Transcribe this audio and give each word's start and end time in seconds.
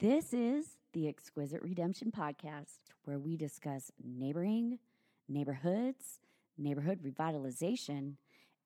This 0.00 0.32
is 0.32 0.76
the 0.92 1.08
Exquisite 1.08 1.60
Redemption 1.60 2.12
Podcast, 2.16 2.78
where 3.02 3.18
we 3.18 3.36
discuss 3.36 3.90
neighboring, 4.00 4.78
neighborhoods, 5.28 6.20
neighborhood 6.56 7.00
revitalization, 7.02 8.12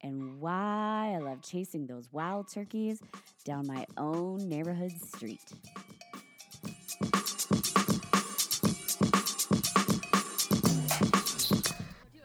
and 0.03 0.42
why 0.42 1.14
I 1.14 1.18
love 1.21 1.40
chasing 1.40 1.87
those 1.87 2.12
wild 2.12 2.53
turkeys 2.53 3.00
down 3.46 3.66
my 3.66 3.87
own 3.96 4.46
neighborhood 4.46 4.92
street. 5.00 5.40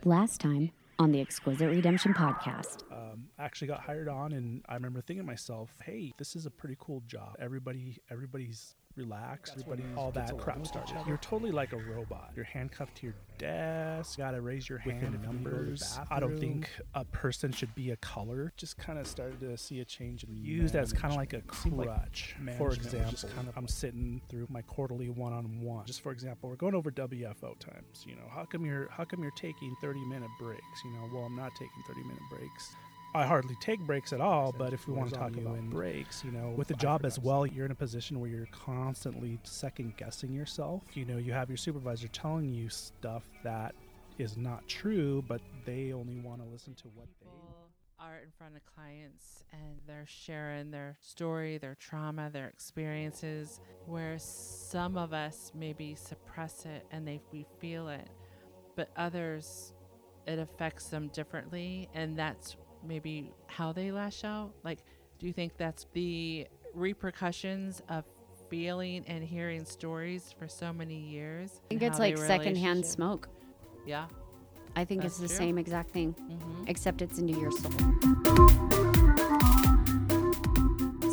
Last 0.03 0.41
time 0.41 0.71
on 0.99 1.13
the 1.13 1.21
Exquisite 1.21 1.69
Redemption 1.69 2.13
Podcast. 2.13 2.86
I 3.39 3.45
actually 3.45 3.67
got 3.67 3.81
hired 3.81 4.07
on, 4.07 4.31
and 4.33 4.63
I 4.67 4.73
remember 4.73 5.01
thinking 5.01 5.23
to 5.23 5.27
myself, 5.27 5.69
"Hey, 5.83 6.13
this 6.17 6.35
is 6.35 6.45
a 6.45 6.51
pretty 6.51 6.75
cool 6.79 7.01
job. 7.07 7.35
Everybody, 7.39 7.97
everybody's 8.09 8.75
relaxed. 8.97 9.53
Everybody, 9.53 9.83
all 9.95 10.11
that 10.11 10.37
crap 10.37 10.65
started. 10.65 10.95
You're 11.07 11.17
totally 11.17 11.51
like 11.51 11.71
a 11.71 11.77
robot. 11.77 12.31
You're 12.35 12.45
handcuffed 12.45 12.95
to 12.97 13.07
your 13.07 13.15
desk. 13.37 14.17
Got 14.17 14.31
to 14.31 14.41
raise 14.41 14.67
your 14.67 14.79
hand 14.79 15.15
in 15.15 15.21
numbers. 15.21 15.99
I 16.09 16.19
don't 16.19 16.39
think 16.39 16.69
a 16.95 17.05
person 17.05 17.51
should 17.51 17.73
be 17.75 17.91
a 17.91 17.95
color. 17.97 18.51
Just 18.57 18.77
kind 18.77 18.97
of 18.99 19.07
started 19.07 19.39
to 19.41 19.57
see 19.57 19.79
a 19.79 19.85
change 19.85 20.23
in 20.23 20.35
used 20.35 20.75
as 20.75 20.91
kind 20.91 21.13
of 21.13 21.17
like 21.17 21.33
a 21.33 21.41
crutch. 21.41 22.35
for 22.57 22.73
example, 22.73 23.29
kind 23.35 23.47
of 23.47 23.57
I'm 23.57 23.67
sitting 23.67 24.21
through 24.29 24.47
my 24.49 24.63
quarterly 24.63 25.09
one-on-one. 25.09 25.85
Just 25.85 26.01
for 26.01 26.11
example, 26.11 26.49
we're 26.49 26.55
going 26.55 26.75
over 26.75 26.91
WFO 26.91 27.57
times. 27.59 28.03
You 28.05 28.15
know, 28.15 28.27
how 28.33 28.45
come 28.45 28.65
you're 28.65 28.89
how 28.89 29.05
come 29.05 29.21
you're 29.21 29.31
taking 29.31 29.75
30 29.81 29.99
minute 30.05 30.29
breaks? 30.39 30.83
You 30.83 30.91
know, 30.91 31.09
well, 31.13 31.23
I'm 31.25 31.35
not 31.35 31.51
taking 31.53 31.83
30 31.87 32.01
minute 32.01 32.23
breaks. 32.31 32.75
I 33.17 33.25
hardly 33.25 33.55
take 33.59 33.79
breaks 33.79 34.13
at 34.13 34.21
all, 34.21 34.53
but 34.55 34.73
if 34.73 34.87
we 34.87 34.93
want 34.93 35.09
to 35.09 35.15
talk 35.15 35.35
about 35.35 35.59
breaks, 35.71 36.23
you 36.23 36.29
know, 36.29 36.53
with 36.55 36.67
the 36.67 36.75
job 36.75 37.03
as 37.03 37.17
well, 37.17 37.47
you're 37.47 37.65
in 37.65 37.71
a 37.71 37.75
position 37.75 38.19
where 38.19 38.29
you're 38.29 38.47
constantly 38.51 39.39
second 39.41 39.97
guessing 39.97 40.31
yourself. 40.31 40.83
You 40.93 41.05
know, 41.05 41.17
you 41.17 41.33
have 41.33 41.49
your 41.49 41.57
supervisor 41.57 42.07
telling 42.09 42.53
you 42.53 42.69
stuff 42.69 43.23
that 43.43 43.73
is 44.19 44.37
not 44.37 44.67
true, 44.67 45.23
but 45.27 45.41
they 45.65 45.93
only 45.93 46.19
want 46.19 46.43
to 46.43 46.47
listen 46.47 46.75
to 46.75 46.89
what 46.89 47.07
they 47.19 47.27
are 47.99 48.19
in 48.19 48.29
front 48.37 48.55
of 48.55 48.61
clients 48.75 49.43
and 49.51 49.79
they're 49.87 50.05
sharing 50.05 50.69
their 50.69 50.95
story, 51.01 51.57
their 51.57 51.75
trauma, 51.79 52.29
their 52.31 52.47
experiences, 52.47 53.61
where 53.87 54.19
some 54.19 54.95
of 54.95 55.11
us 55.11 55.51
maybe 55.55 55.95
suppress 55.95 56.67
it 56.67 56.85
and 56.91 57.07
they 57.07 57.19
we 57.31 57.47
feel 57.59 57.87
it, 57.87 58.11
but 58.75 58.89
others 58.95 59.73
it 60.27 60.37
affects 60.37 60.89
them 60.89 61.07
differently 61.13 61.89
and 61.95 62.15
that's 62.15 62.57
maybe 62.87 63.31
how 63.47 63.73
they 63.73 63.91
lash 63.91 64.23
out? 64.23 64.51
Like, 64.63 64.79
do 65.19 65.27
you 65.27 65.33
think 65.33 65.57
that's 65.57 65.85
the 65.93 66.47
repercussions 66.73 67.81
of 67.89 68.05
feeling 68.49 69.03
and 69.07 69.23
hearing 69.23 69.65
stories 69.65 70.33
for 70.37 70.47
so 70.47 70.71
many 70.71 70.97
years? 70.99 71.61
I 71.65 71.67
think 71.69 71.81
it's 71.81 71.99
like 71.99 72.17
secondhand 72.17 72.85
smoke. 72.85 73.27
Yeah. 73.85 74.05
I 74.75 74.85
think 74.85 75.01
That's 75.01 75.15
it's 75.19 75.21
the 75.21 75.27
true. 75.27 75.37
same 75.47 75.57
exact 75.57 75.89
thing, 75.91 76.13
Mm-hmm. 76.13 76.63
except 76.67 77.01
it's 77.01 77.17
into 77.17 77.33
your 77.39 77.51
soul. 77.51 77.71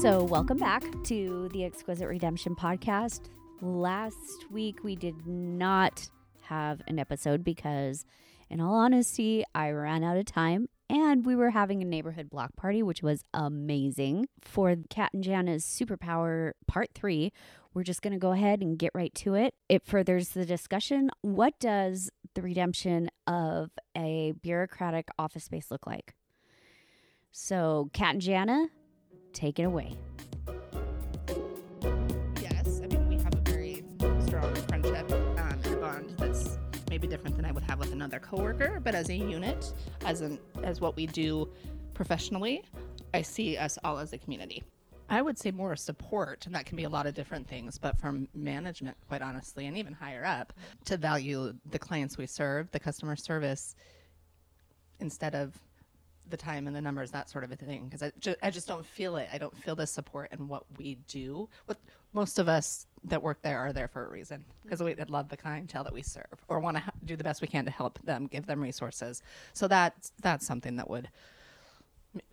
So, 0.00 0.22
welcome 0.22 0.58
back 0.58 0.84
to 1.04 1.48
the 1.54 1.64
Exquisite 1.64 2.06
Redemption 2.06 2.54
podcast. 2.54 3.22
Last 3.62 4.50
week 4.50 4.84
we 4.84 4.96
did 4.96 5.26
not 5.26 6.10
have 6.42 6.82
an 6.88 6.98
episode 6.98 7.42
because, 7.42 8.04
in 8.50 8.60
all 8.60 8.74
honesty, 8.74 9.44
I 9.54 9.70
ran 9.70 10.04
out 10.04 10.18
of 10.18 10.26
time 10.26 10.68
and 10.88 11.24
we 11.24 11.36
were 11.36 11.50
having 11.50 11.82
a 11.82 11.84
neighborhood 11.84 12.30
block 12.30 12.56
party, 12.56 12.82
which 12.82 13.02
was 13.02 13.24
amazing. 13.32 14.28
For 14.42 14.76
Cat 14.90 15.12
and 15.12 15.24
Jana's 15.24 15.64
Superpower 15.64 16.52
Part 16.66 16.90
3, 16.94 17.32
we're 17.72 17.82
just 17.82 18.02
going 18.02 18.12
to 18.12 18.18
go 18.18 18.32
ahead 18.32 18.60
and 18.60 18.78
get 18.78 18.92
right 18.94 19.14
to 19.16 19.34
it. 19.34 19.54
It 19.68 19.84
furthers 19.84 20.30
the 20.30 20.46
discussion. 20.46 21.10
What 21.22 21.58
does 21.58 22.10
the 22.34 22.42
redemption 22.42 23.10
of 23.26 23.70
a 23.96 24.32
bureaucratic 24.42 25.08
office 25.18 25.44
space 25.44 25.70
look 25.70 25.86
like? 25.86 26.14
So, 27.32 27.90
Cat 27.92 28.14
and 28.14 28.20
Jana, 28.20 28.68
take 29.32 29.58
it 29.58 29.64
away. 29.64 29.96
Maybe 37.04 37.10
different 37.10 37.36
than 37.36 37.44
I 37.44 37.52
would 37.52 37.64
have 37.64 37.78
with 37.78 37.92
another 37.92 38.18
coworker. 38.18 38.80
But 38.82 38.94
as 38.94 39.10
a 39.10 39.14
unit, 39.14 39.74
as 40.06 40.22
an 40.22 40.38
as 40.62 40.80
what 40.80 40.96
we 40.96 41.06
do 41.06 41.50
professionally, 41.92 42.64
I 43.12 43.20
see 43.20 43.58
us 43.58 43.78
all 43.84 43.98
as 43.98 44.14
a 44.14 44.18
community. 44.18 44.62
I 45.10 45.20
would 45.20 45.38
say 45.38 45.50
more 45.50 45.76
support, 45.76 46.46
and 46.46 46.54
that 46.54 46.64
can 46.64 46.76
be 46.76 46.84
a 46.84 46.88
lot 46.88 47.06
of 47.06 47.12
different 47.12 47.46
things. 47.46 47.76
But 47.76 48.00
from 48.00 48.26
management, 48.34 48.96
quite 49.06 49.20
honestly, 49.20 49.66
and 49.66 49.76
even 49.76 49.92
higher 49.92 50.24
up, 50.24 50.54
to 50.86 50.96
value 50.96 51.54
the 51.70 51.78
clients 51.78 52.16
we 52.16 52.26
serve, 52.26 52.70
the 52.70 52.80
customer 52.80 53.16
service, 53.16 53.76
instead 54.98 55.34
of 55.34 55.60
the 56.28 56.36
time 56.36 56.66
and 56.66 56.74
the 56.74 56.80
numbers, 56.80 57.10
that 57.10 57.28
sort 57.28 57.44
of 57.44 57.52
a 57.52 57.56
thing. 57.56 57.84
Because 57.84 58.02
I, 58.02 58.12
ju- 58.18 58.36
I 58.42 58.50
just 58.50 58.66
don't 58.68 58.84
feel 58.84 59.16
it. 59.16 59.28
I 59.32 59.38
don't 59.38 59.56
feel 59.56 59.76
the 59.76 59.86
support 59.86 60.32
in 60.32 60.48
what 60.48 60.64
we 60.78 60.96
do. 61.06 61.48
What 61.66 61.78
most 62.12 62.38
of 62.38 62.48
us 62.48 62.86
that 63.04 63.22
work 63.22 63.42
there 63.42 63.58
are 63.58 63.72
there 63.72 63.88
for 63.88 64.06
a 64.06 64.08
reason 64.08 64.44
because 64.62 64.82
we 64.82 64.94
love 65.08 65.28
the 65.28 65.36
clientele 65.36 65.84
that 65.84 65.92
we 65.92 66.00
serve 66.00 66.24
or 66.48 66.60
want 66.60 66.76
to 66.76 66.82
ha- 66.82 66.92
do 67.04 67.16
the 67.16 67.24
best 67.24 67.42
we 67.42 67.48
can 67.48 67.64
to 67.64 67.70
help 67.70 67.98
them, 68.04 68.26
give 68.26 68.46
them 68.46 68.62
resources. 68.62 69.22
So 69.52 69.68
that's 69.68 70.12
that's 70.22 70.46
something 70.46 70.76
that 70.76 70.88
would 70.88 71.08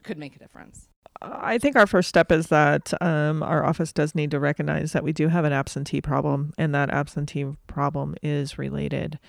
could 0.04 0.18
make 0.18 0.36
a 0.36 0.40
difference. 0.40 0.88
I 1.22 1.58
think 1.58 1.76
our 1.76 1.88
first 1.88 2.10
step 2.10 2.32
is 2.32 2.48
that 2.48 2.94
um, 3.02 3.44
our 3.44 3.64
office 3.64 3.92
does 3.92 4.16
need 4.16 4.32
to 4.32 4.40
recognize 4.40 4.92
that 4.94 5.04
we 5.04 5.12
do 5.14 5.28
have 5.28 5.46
an 5.46 5.54
absentee 5.54 6.02
problem, 6.02 6.54
and 6.58 6.74
that 6.74 6.90
absentee 6.90 7.46
problem 7.68 8.16
is 8.24 8.58
related 8.58 9.20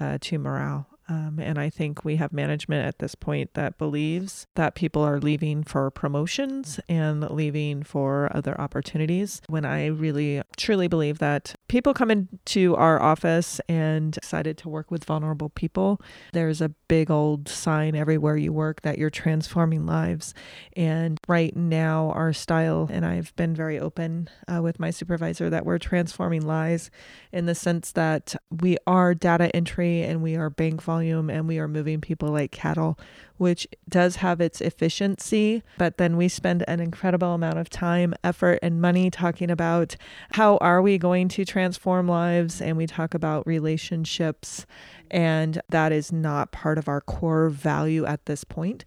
uh, 0.00 0.18
to 0.22 0.38
morale. 0.38 0.86
Um, 1.12 1.38
and 1.38 1.58
I 1.58 1.68
think 1.68 2.06
we 2.06 2.16
have 2.16 2.32
management 2.32 2.86
at 2.86 2.98
this 2.98 3.14
point 3.14 3.52
that 3.52 3.76
believes 3.76 4.46
that 4.54 4.74
people 4.74 5.02
are 5.02 5.20
leaving 5.20 5.62
for 5.62 5.90
promotions 5.90 6.80
and 6.88 7.28
leaving 7.30 7.82
for 7.82 8.34
other 8.34 8.58
opportunities. 8.58 9.42
When 9.46 9.66
I 9.66 9.86
really 9.86 10.40
truly 10.56 10.88
believe 10.88 11.18
that 11.18 11.54
people 11.68 11.92
come 11.92 12.10
into 12.10 12.74
our 12.76 13.00
office 13.02 13.60
and 13.68 14.16
excited 14.16 14.56
to 14.58 14.70
work 14.70 14.90
with 14.90 15.04
vulnerable 15.04 15.50
people, 15.50 16.00
there's 16.32 16.62
a 16.62 16.70
big 16.88 17.10
old 17.10 17.46
sign 17.46 17.94
everywhere 17.94 18.38
you 18.38 18.52
work 18.52 18.80
that 18.80 18.96
you're 18.96 19.10
transforming 19.10 19.84
lives. 19.84 20.32
And 20.74 21.20
right 21.28 21.54
now, 21.54 22.10
our 22.14 22.32
style, 22.32 22.88
and 22.90 23.04
I've 23.04 23.36
been 23.36 23.54
very 23.54 23.78
open 23.78 24.30
uh, 24.48 24.62
with 24.62 24.80
my 24.80 24.90
supervisor 24.90 25.50
that 25.50 25.66
we're 25.66 25.78
transforming 25.78 26.46
lives 26.46 26.90
in 27.32 27.44
the 27.44 27.54
sense 27.54 27.92
that 27.92 28.34
we 28.50 28.78
are 28.86 29.12
data 29.12 29.54
entry 29.54 30.02
and 30.02 30.22
we 30.22 30.36
are 30.36 30.48
bank 30.48 30.80
volume 30.80 31.01
and 31.10 31.48
we 31.48 31.58
are 31.58 31.68
moving 31.68 32.00
people 32.00 32.28
like 32.30 32.50
cattle, 32.50 32.98
which 33.36 33.66
does 33.88 34.16
have 34.16 34.40
its 34.40 34.60
efficiency. 34.60 35.62
But 35.78 35.98
then 35.98 36.16
we 36.16 36.28
spend 36.28 36.64
an 36.68 36.80
incredible 36.80 37.34
amount 37.34 37.58
of 37.58 37.68
time, 37.68 38.14
effort, 38.22 38.58
and 38.62 38.80
money 38.80 39.10
talking 39.10 39.50
about 39.50 39.96
how 40.32 40.56
are 40.58 40.80
we 40.80 40.98
going 40.98 41.28
to 41.28 41.44
transform 41.44 42.08
lives, 42.08 42.60
and 42.60 42.76
we 42.76 42.86
talk 42.86 43.14
about 43.14 43.46
relationships, 43.46 44.66
and 45.10 45.60
that 45.68 45.92
is 45.92 46.12
not 46.12 46.52
part 46.52 46.78
of 46.78 46.88
our 46.88 47.00
core 47.00 47.48
value 47.48 48.04
at 48.04 48.26
this 48.26 48.44
point. 48.44 48.84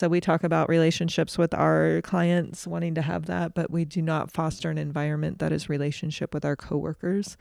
So 0.00 0.08
we 0.08 0.20
talk 0.20 0.44
about 0.44 0.68
relationships 0.68 1.36
with 1.36 1.52
our 1.52 2.00
clients, 2.02 2.68
wanting 2.68 2.94
to 2.94 3.02
have 3.02 3.26
that, 3.26 3.54
but 3.54 3.68
we 3.68 3.84
do 3.84 4.00
not 4.00 4.30
foster 4.30 4.70
an 4.70 4.78
environment 4.78 5.40
that 5.40 5.50
is 5.50 5.68
relationship 5.68 6.32
with 6.32 6.44
our 6.44 6.54
coworkers. 6.54 7.36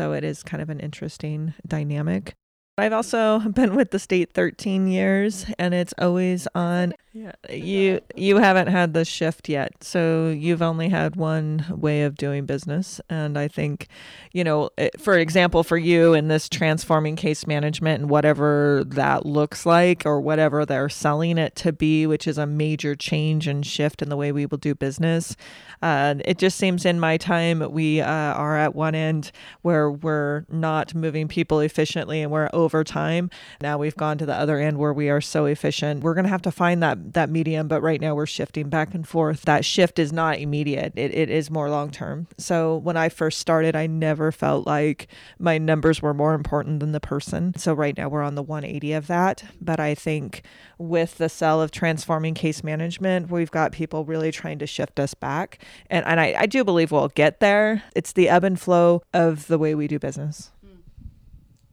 So 0.00 0.12
it 0.12 0.24
is 0.24 0.42
kind 0.42 0.60
of 0.60 0.68
an 0.68 0.80
interesting 0.80 1.54
dynamic. 1.64 2.34
I've 2.78 2.92
also 2.92 3.38
been 3.54 3.74
with 3.74 3.90
the 3.90 3.98
state 3.98 4.32
13 4.32 4.86
years 4.88 5.46
and 5.58 5.74
it's 5.74 5.94
always 5.98 6.48
on. 6.54 6.94
Yeah. 7.14 7.32
You 7.50 8.00
you 8.16 8.38
haven't 8.38 8.68
had 8.68 8.94
the 8.94 9.04
shift 9.04 9.46
yet 9.46 9.84
so 9.84 10.30
you've 10.30 10.62
only 10.62 10.88
had 10.88 11.14
one 11.14 11.66
way 11.68 12.04
of 12.04 12.16
doing 12.16 12.46
business 12.46 13.02
and 13.10 13.36
I 13.36 13.48
think 13.48 13.88
you 14.32 14.42
know 14.42 14.70
it- 14.78 14.98
for 14.98 15.18
example 15.18 15.62
for 15.62 15.76
you 15.76 16.14
in 16.14 16.28
this 16.28 16.48
transforming 16.48 17.16
case 17.16 17.46
management 17.46 18.00
and 18.00 18.10
whatever 18.10 18.82
that 18.86 19.26
looks 19.26 19.66
like 19.66 20.06
or 20.06 20.22
whatever 20.22 20.64
they're 20.64 20.88
selling 20.88 21.36
it 21.36 21.54
to 21.56 21.70
be 21.74 22.06
which 22.06 22.26
is 22.26 22.38
a 22.38 22.46
major 22.46 22.94
change 22.94 23.46
and 23.46 23.66
shift 23.66 24.00
in 24.00 24.08
the 24.08 24.16
way 24.16 24.32
we 24.32 24.46
will 24.46 24.56
do 24.56 24.74
business 24.74 25.36
uh, 25.82 26.14
it 26.24 26.38
just 26.38 26.56
seems 26.56 26.86
in 26.86 26.98
my 26.98 27.18
time 27.18 27.70
we 27.72 28.00
uh, 28.00 28.06
are 28.10 28.56
at 28.56 28.74
one 28.74 28.94
end 28.94 29.30
where 29.60 29.90
we're 29.90 30.46
not 30.48 30.94
moving 30.94 31.28
people 31.28 31.60
efficiently 31.60 32.22
and 32.22 32.32
we're 32.32 32.48
over 32.62 32.84
time. 32.84 33.30
Now 33.60 33.78
we've 33.78 33.96
gone 33.96 34.18
to 34.18 34.26
the 34.26 34.34
other 34.34 34.58
end 34.58 34.78
where 34.78 34.92
we 34.92 35.08
are 35.08 35.20
so 35.20 35.46
efficient. 35.46 36.02
We're 36.02 36.14
going 36.14 36.24
to 36.24 36.30
have 36.30 36.42
to 36.42 36.50
find 36.50 36.82
that 36.82 37.12
that 37.14 37.30
medium, 37.30 37.68
but 37.68 37.82
right 37.82 38.00
now 38.00 38.14
we're 38.14 38.26
shifting 38.26 38.68
back 38.68 38.94
and 38.94 39.06
forth. 39.06 39.42
That 39.42 39.64
shift 39.64 39.98
is 39.98 40.12
not 40.12 40.38
immediate. 40.38 40.92
It, 40.96 41.14
it 41.14 41.30
is 41.30 41.50
more 41.50 41.70
long 41.70 41.90
term. 41.90 42.26
So 42.38 42.76
when 42.76 42.96
I 42.96 43.08
first 43.08 43.38
started, 43.38 43.76
I 43.76 43.86
never 43.86 44.32
felt 44.32 44.66
like 44.66 45.08
my 45.38 45.58
numbers 45.58 46.00
were 46.00 46.14
more 46.14 46.34
important 46.34 46.80
than 46.80 46.92
the 46.92 47.00
person. 47.00 47.54
So 47.56 47.74
right 47.74 47.96
now 47.96 48.08
we're 48.08 48.22
on 48.22 48.34
the 48.34 48.42
180 48.42 48.92
of 48.92 49.06
that, 49.06 49.44
but 49.60 49.80
I 49.80 49.94
think 49.94 50.42
with 50.78 51.18
the 51.18 51.28
sell 51.28 51.62
of 51.62 51.70
transforming 51.70 52.34
case 52.34 52.64
management, 52.64 53.30
we've 53.30 53.50
got 53.50 53.72
people 53.72 54.04
really 54.04 54.32
trying 54.32 54.58
to 54.58 54.66
shift 54.66 54.98
us 54.98 55.14
back. 55.14 55.62
And, 55.88 56.04
and 56.06 56.20
I, 56.20 56.34
I 56.38 56.46
do 56.46 56.64
believe 56.64 56.90
we'll 56.90 57.08
get 57.08 57.40
there. 57.40 57.82
It's 57.94 58.12
the 58.12 58.28
ebb 58.28 58.44
and 58.44 58.60
flow 58.60 59.02
of 59.12 59.46
the 59.46 59.58
way 59.58 59.74
we 59.74 59.86
do 59.86 59.98
business. 59.98 60.50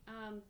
Um, 0.07 0.41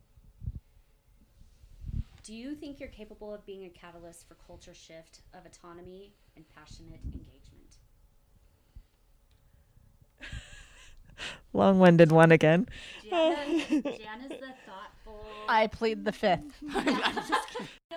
do 2.30 2.36
you 2.36 2.54
think 2.54 2.80
you're 2.80 2.90
capable 2.90 3.34
of 3.34 3.44
being 3.44 3.66
a 3.66 3.70
catalyst 3.70 4.28
for 4.28 4.36
culture 4.36 4.76
shift 4.76 5.22
of 5.34 5.48
autonomy 5.48 6.14
and 6.36 6.46
passionate 6.56 7.00
engagement? 7.06 7.78
Long 11.54 11.80
winded 11.80 12.12
one 12.12 12.32
again. 12.32 12.70
Jana, 13.10 13.36
Jana's 13.58 14.30
the 14.30 14.54
thoughtful. 14.64 14.69
I 15.48 15.68
plead 15.68 16.06
the 16.06 16.12
fifth. 16.12 16.62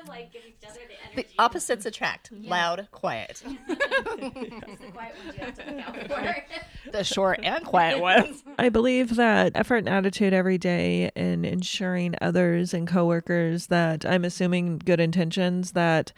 like 0.09 0.33
give 0.33 0.43
each 0.47 0.69
other 0.69 0.81
the 0.89 1.13
energy. 1.13 1.29
The 1.37 1.43
opposites 1.43 1.87
attract. 1.87 2.33
Loud, 2.33 2.89
quiet. 2.91 3.43
The 3.93 4.91
quiet 4.93 5.15
ones 5.25 5.37
you 5.37 5.45
have 5.45 5.55
to 5.55 5.71
look 5.71 5.89
out 5.89 6.09
for. 6.09 6.91
The 6.91 7.05
short 7.05 7.41
and 7.43 7.65
quiet 7.65 8.01
ones. 8.01 8.43
I 8.59 8.69
believe 8.69 9.17
that 9.17 9.53
effort 9.55 9.77
and 9.79 9.89
attitude 9.89 10.33
every 10.33 10.59
day 10.59 11.11
in 11.15 11.45
ensuring 11.45 12.15
others 12.21 12.75
and 12.75 12.89
coworkers 12.89 13.67
that 13.69 14.05
I'm 14.07 14.25
assuming 14.25 14.79
good 14.79 14.99
intentions 14.99 15.73
that 15.73 16.13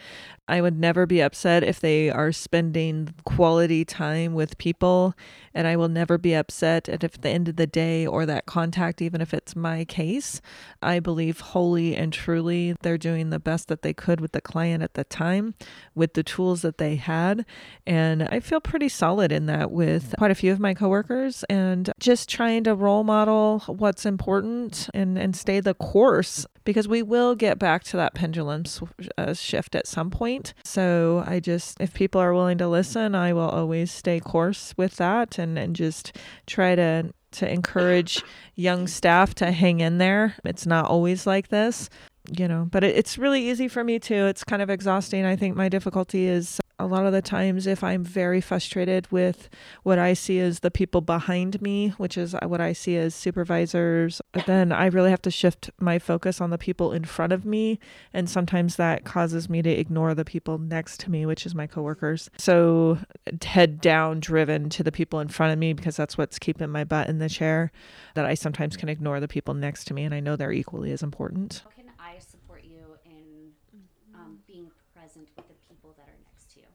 I 0.46 0.60
would 0.60 0.78
never 0.78 1.06
be 1.06 1.20
upset 1.20 1.62
if 1.62 1.80
they 1.80 2.10
are 2.10 2.30
spending 2.30 3.14
quality 3.24 3.84
time 3.84 4.34
with 4.34 4.58
people 4.58 5.14
and 5.54 5.66
I 5.66 5.76
will 5.76 5.88
never 5.88 6.18
be 6.18 6.34
upset 6.34 6.88
at 6.88 7.02
if 7.02 7.14
at 7.14 7.22
the 7.22 7.30
end 7.30 7.48
of 7.48 7.56
the 7.56 7.66
day 7.66 8.06
or 8.06 8.26
that 8.26 8.46
contact 8.46 9.00
even 9.00 9.20
if 9.20 9.32
it's 9.32 9.56
my 9.56 9.84
case 9.84 10.42
I 10.84 11.00
believe 11.00 11.40
wholly 11.40 11.96
and 11.96 12.12
truly 12.12 12.76
they're 12.82 12.98
doing 12.98 13.30
the 13.30 13.38
best 13.38 13.68
that 13.68 13.82
they 13.82 13.94
could 13.94 14.20
with 14.20 14.32
the 14.32 14.40
client 14.40 14.82
at 14.82 14.94
the 14.94 15.04
time 15.04 15.54
with 15.94 16.14
the 16.14 16.22
tools 16.22 16.62
that 16.62 16.78
they 16.78 16.96
had 16.96 17.44
and 17.86 18.24
I 18.24 18.40
feel 18.40 18.60
pretty 18.60 18.88
solid 18.88 19.32
in 19.32 19.46
that 19.46 19.70
with 19.70 20.14
quite 20.18 20.30
a 20.30 20.34
few 20.34 20.52
of 20.52 20.60
my 20.60 20.74
coworkers 20.74 21.44
and 21.44 21.90
just 21.98 22.28
trying 22.28 22.64
to 22.64 22.74
role 22.74 23.04
model 23.04 23.60
what's 23.66 24.06
important 24.06 24.88
and 24.94 25.18
and 25.18 25.34
stay 25.34 25.60
the 25.60 25.74
course 25.74 26.46
because 26.64 26.88
we 26.88 27.02
will 27.02 27.34
get 27.34 27.58
back 27.58 27.84
to 27.84 27.96
that 27.96 28.14
pendulum 28.14 28.64
uh, 29.16 29.34
shift 29.34 29.74
at 29.74 29.86
some 29.86 30.10
point. 30.10 30.54
So 30.64 31.22
I 31.26 31.40
just, 31.40 31.80
if 31.80 31.94
people 31.94 32.20
are 32.20 32.34
willing 32.34 32.58
to 32.58 32.68
listen, 32.68 33.14
I 33.14 33.32
will 33.32 33.48
always 33.48 33.92
stay 33.92 34.20
course 34.20 34.74
with 34.76 34.96
that 34.96 35.38
and, 35.38 35.58
and 35.58 35.76
just 35.76 36.16
try 36.46 36.74
to 36.74 37.12
to 37.34 37.50
encourage 37.50 38.22
young 38.54 38.86
staff 38.86 39.34
to 39.36 39.52
hang 39.52 39.80
in 39.80 39.98
there. 39.98 40.34
It's 40.44 40.66
not 40.66 40.86
always 40.86 41.26
like 41.26 41.48
this, 41.48 41.90
you 42.30 42.48
know, 42.48 42.66
but 42.70 42.82
it, 42.84 42.96
it's 42.96 43.18
really 43.18 43.48
easy 43.48 43.68
for 43.68 43.84
me 43.84 43.98
too. 43.98 44.26
It's 44.26 44.44
kind 44.44 44.62
of 44.62 44.70
exhausting. 44.70 45.24
I 45.24 45.36
think 45.36 45.56
my 45.56 45.68
difficulty 45.68 46.26
is 46.26 46.60
a 46.80 46.86
lot 46.86 47.06
of 47.06 47.12
the 47.12 47.22
times 47.22 47.68
if 47.68 47.84
I'm 47.84 48.02
very 48.02 48.40
frustrated 48.40 49.10
with 49.12 49.48
what 49.84 49.98
I 49.98 50.12
see 50.12 50.40
as 50.40 50.60
the 50.60 50.72
people 50.72 51.00
behind 51.00 51.62
me, 51.62 51.90
which 51.98 52.18
is 52.18 52.34
what 52.42 52.60
I 52.60 52.72
see 52.72 52.96
as 52.96 53.14
supervisors, 53.14 54.20
then 54.46 54.72
I 54.72 54.86
really 54.86 55.10
have 55.10 55.22
to 55.22 55.30
shift 55.30 55.70
my 55.78 56.00
focus 56.00 56.40
on 56.40 56.50
the 56.50 56.58
people 56.58 56.92
in 56.92 57.04
front 57.04 57.32
of 57.32 57.44
me. 57.44 57.78
And 58.12 58.28
sometimes 58.28 58.74
that 58.74 59.04
causes 59.04 59.48
me 59.48 59.62
to 59.62 59.70
ignore 59.70 60.14
the 60.14 60.24
people 60.24 60.58
next 60.58 60.98
to 61.00 61.10
me, 61.10 61.24
which 61.26 61.46
is 61.46 61.54
my 61.54 61.68
coworkers. 61.68 62.28
So 62.38 62.98
head 63.44 63.80
down 63.80 64.18
driven 64.18 64.68
to 64.70 64.82
the 64.82 64.92
people 64.92 65.20
in 65.20 65.28
front 65.28 65.52
of 65.52 65.58
me 65.60 65.74
because 65.74 65.96
that's 65.96 66.18
what's 66.18 66.40
keeping 66.40 66.70
my 66.70 66.82
butt 66.82 67.08
in 67.08 67.18
the 67.18 67.28
chair, 67.28 67.70
that 68.14 68.26
I 68.26 68.34
sometimes 68.34 68.76
can 68.76 68.88
ignore 68.88 69.20
the 69.20 69.28
people 69.28 69.54
next 69.54 69.84
to 69.84 69.94
me. 69.94 70.02
And 70.02 70.14
I 70.14 70.18
know 70.18 70.34
they're 70.34 70.50
equally 70.50 70.90
as 70.90 71.04
important. 71.04 71.62
How 71.64 71.70
can 71.70 71.92
I 72.00 72.18
support 72.18 72.64
you 72.64 72.98
in 73.04 73.52
um, 74.12 74.38
being 74.48 74.72
present 74.92 75.28
with 75.36 75.46
the 75.46 75.54
people 75.68 75.94
that 75.96 76.08
are 76.08 76.18
next 76.32 76.52
to 76.54 76.60
you? 76.60 76.66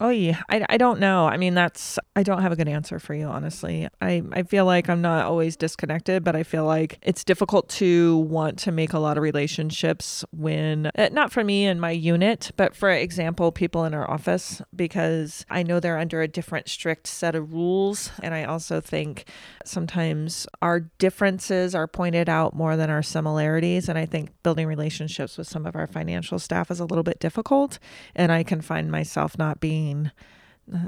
Oh 0.00 0.10
yeah, 0.10 0.42
I, 0.48 0.64
I 0.68 0.76
don't 0.76 1.00
know. 1.00 1.26
I 1.26 1.36
mean, 1.36 1.54
that's 1.54 1.98
I 2.14 2.22
don't 2.22 2.42
have 2.42 2.52
a 2.52 2.56
good 2.56 2.68
answer 2.68 2.98
for 2.98 3.14
you, 3.14 3.26
honestly. 3.26 3.88
I 4.00 4.22
I 4.32 4.44
feel 4.44 4.64
like 4.64 4.88
I'm 4.88 5.02
not 5.02 5.26
always 5.26 5.56
disconnected, 5.56 6.22
but 6.22 6.36
I 6.36 6.44
feel 6.44 6.64
like 6.64 6.98
it's 7.02 7.24
difficult 7.24 7.68
to 7.70 8.18
want 8.18 8.58
to 8.60 8.72
make 8.72 8.92
a 8.92 8.98
lot 9.00 9.16
of 9.16 9.22
relationships 9.22 10.24
when 10.30 10.90
uh, 10.96 11.08
not 11.10 11.32
for 11.32 11.42
me 11.42 11.66
and 11.66 11.80
my 11.80 11.90
unit, 11.90 12.52
but 12.56 12.76
for 12.76 12.90
example, 12.90 13.50
people 13.50 13.84
in 13.84 13.94
our 13.94 14.08
office 14.08 14.62
because 14.74 15.44
I 15.50 15.64
know 15.64 15.80
they're 15.80 15.98
under 15.98 16.22
a 16.22 16.28
different 16.28 16.68
strict 16.68 17.08
set 17.08 17.34
of 17.34 17.52
rules, 17.52 18.12
and 18.22 18.34
I 18.34 18.44
also 18.44 18.80
think 18.80 19.24
sometimes 19.64 20.46
our 20.62 20.80
differences 20.80 21.74
are 21.74 21.88
pointed 21.88 22.28
out 22.28 22.54
more 22.54 22.76
than 22.76 22.88
our 22.88 23.02
similarities, 23.02 23.88
and 23.88 23.98
I 23.98 24.06
think 24.06 24.30
building 24.44 24.66
relationships 24.66 25.36
with 25.36 25.48
some 25.48 25.66
of 25.66 25.74
our 25.74 25.88
financial 25.88 26.38
staff 26.38 26.70
is 26.70 26.78
a 26.78 26.84
little 26.84 27.02
bit 27.02 27.18
difficult, 27.18 27.80
and 28.14 28.30
I 28.30 28.44
can 28.44 28.60
find 28.60 28.92
myself 28.92 29.36
not 29.36 29.60
being 29.60 29.87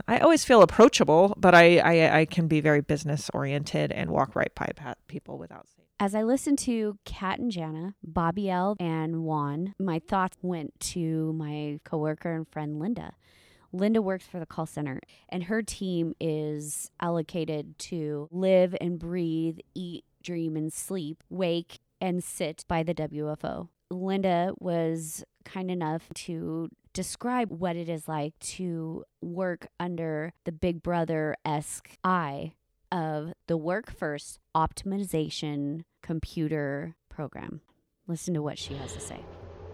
I 0.06 0.18
always 0.18 0.44
feel 0.44 0.62
approachable, 0.62 1.34
but 1.38 1.54
I, 1.54 1.78
I, 1.78 2.20
I 2.20 2.24
can 2.26 2.48
be 2.48 2.60
very 2.60 2.80
business 2.80 3.30
oriented 3.32 3.92
and 3.92 4.10
walk 4.10 4.36
right 4.36 4.54
by 4.54 4.72
people 5.08 5.38
without 5.38 5.66
saying. 5.68 5.86
As 5.98 6.14
I 6.14 6.22
listened 6.22 6.58
to 6.60 6.98
Kat 7.04 7.38
and 7.38 7.50
Jana, 7.50 7.94
Bobby 8.02 8.50
L, 8.50 8.76
and 8.80 9.22
Juan, 9.22 9.74
my 9.78 9.98
thoughts 9.98 10.36
went 10.42 10.78
to 10.80 11.32
my 11.34 11.78
coworker 11.84 12.34
and 12.34 12.48
friend 12.48 12.78
Linda. 12.78 13.14
Linda 13.72 14.02
works 14.02 14.26
for 14.26 14.40
the 14.40 14.46
call 14.46 14.66
center, 14.66 15.00
and 15.28 15.44
her 15.44 15.62
team 15.62 16.14
is 16.18 16.90
allocated 17.00 17.78
to 17.78 18.28
live 18.30 18.74
and 18.80 18.98
breathe, 18.98 19.58
eat, 19.74 20.04
dream, 20.22 20.56
and 20.56 20.72
sleep, 20.72 21.22
wake, 21.28 21.78
and 22.00 22.24
sit 22.24 22.64
by 22.66 22.82
the 22.82 22.94
WFO. 22.94 23.68
Linda 23.90 24.52
was 24.58 25.24
kind 25.44 25.70
enough 25.70 26.08
to 26.14 26.68
describe 26.92 27.50
what 27.50 27.76
it 27.76 27.88
is 27.88 28.08
like 28.08 28.38
to 28.40 29.04
work 29.20 29.68
under 29.78 30.32
the 30.44 30.52
Big 30.52 30.82
Brother 30.82 31.36
esque 31.44 31.90
eye 32.02 32.52
of 32.90 33.32
the 33.46 33.56
Work 33.56 33.90
First 33.96 34.38
Optimization 34.56 35.84
Computer 36.02 36.96
Program. 37.08 37.60
Listen 38.08 38.34
to 38.34 38.42
what 38.42 38.58
she 38.58 38.74
has 38.74 38.92
to 38.94 39.00
say. 39.00 39.20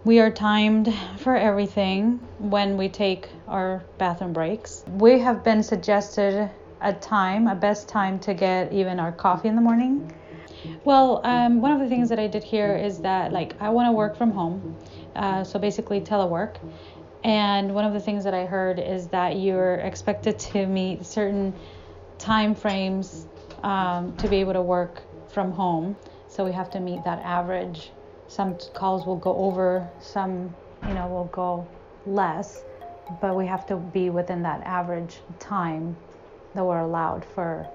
We 0.03 0.19
are 0.19 0.31
timed 0.31 0.93
for 1.17 1.35
everything 1.35 2.19
when 2.37 2.77
we 2.77 2.87
take 2.87 3.29
our 3.47 3.83
bathroom 3.97 4.31
breaks. 4.31 4.85
We 4.87 5.19
have 5.19 5.43
been 5.43 5.63
suggested 5.63 6.49
a 6.81 6.93
time, 6.93 7.47
a 7.47 7.55
best 7.55 7.89
time 7.89 8.19
to 8.19 8.33
get 8.33 8.71
even 8.71 8.99
our 8.99 9.11
coffee 9.11 9.47
in 9.47 9.55
the 9.55 9.61
morning. 9.61 10.13
Well, 10.83 11.21
um, 11.23 11.61
one 11.61 11.71
of 11.71 11.79
the 11.79 11.89
things 11.89 12.09
that 12.09 12.19
I 12.19 12.27
did 12.27 12.43
here 12.43 12.75
is 12.75 12.99
that, 12.99 13.31
like, 13.31 13.59
I 13.59 13.69
want 13.69 13.87
to 13.87 13.91
work 13.91 14.15
from 14.15 14.31
home, 14.31 14.75
uh, 15.15 15.43
so 15.43 15.59
basically 15.59 16.01
telework. 16.01 16.57
And 17.27 17.75
one 17.75 17.83
of 17.83 17.91
the 17.91 17.99
things 17.99 18.23
that 18.23 18.33
I 18.33 18.45
heard 18.45 18.79
is 18.79 19.07
that 19.07 19.35
you're 19.35 19.75
expected 19.75 20.39
to 20.39 20.65
meet 20.65 21.05
certain 21.05 21.53
time 22.17 22.55
frames 22.55 23.27
um, 23.63 24.15
to 24.15 24.29
be 24.29 24.37
able 24.37 24.53
to 24.53 24.61
work 24.61 25.01
from 25.33 25.51
home. 25.51 25.97
So 26.29 26.45
we 26.45 26.53
have 26.53 26.69
to 26.71 26.79
meet 26.79 27.03
that 27.03 27.19
average. 27.25 27.91
Some 28.29 28.57
calls 28.73 29.05
will 29.05 29.17
go 29.17 29.35
over, 29.35 29.89
some, 29.99 30.55
you 30.87 30.93
know, 30.93 31.07
will 31.07 31.29
go 31.33 31.67
less, 32.05 32.63
but 33.19 33.35
we 33.35 33.45
have 33.45 33.65
to 33.67 33.75
be 33.75 34.09
within 34.09 34.41
that 34.43 34.61
average 34.61 35.17
time 35.37 35.97
that 36.55 36.63
we're 36.63 36.79
allowed 36.79 37.25
for 37.25 37.67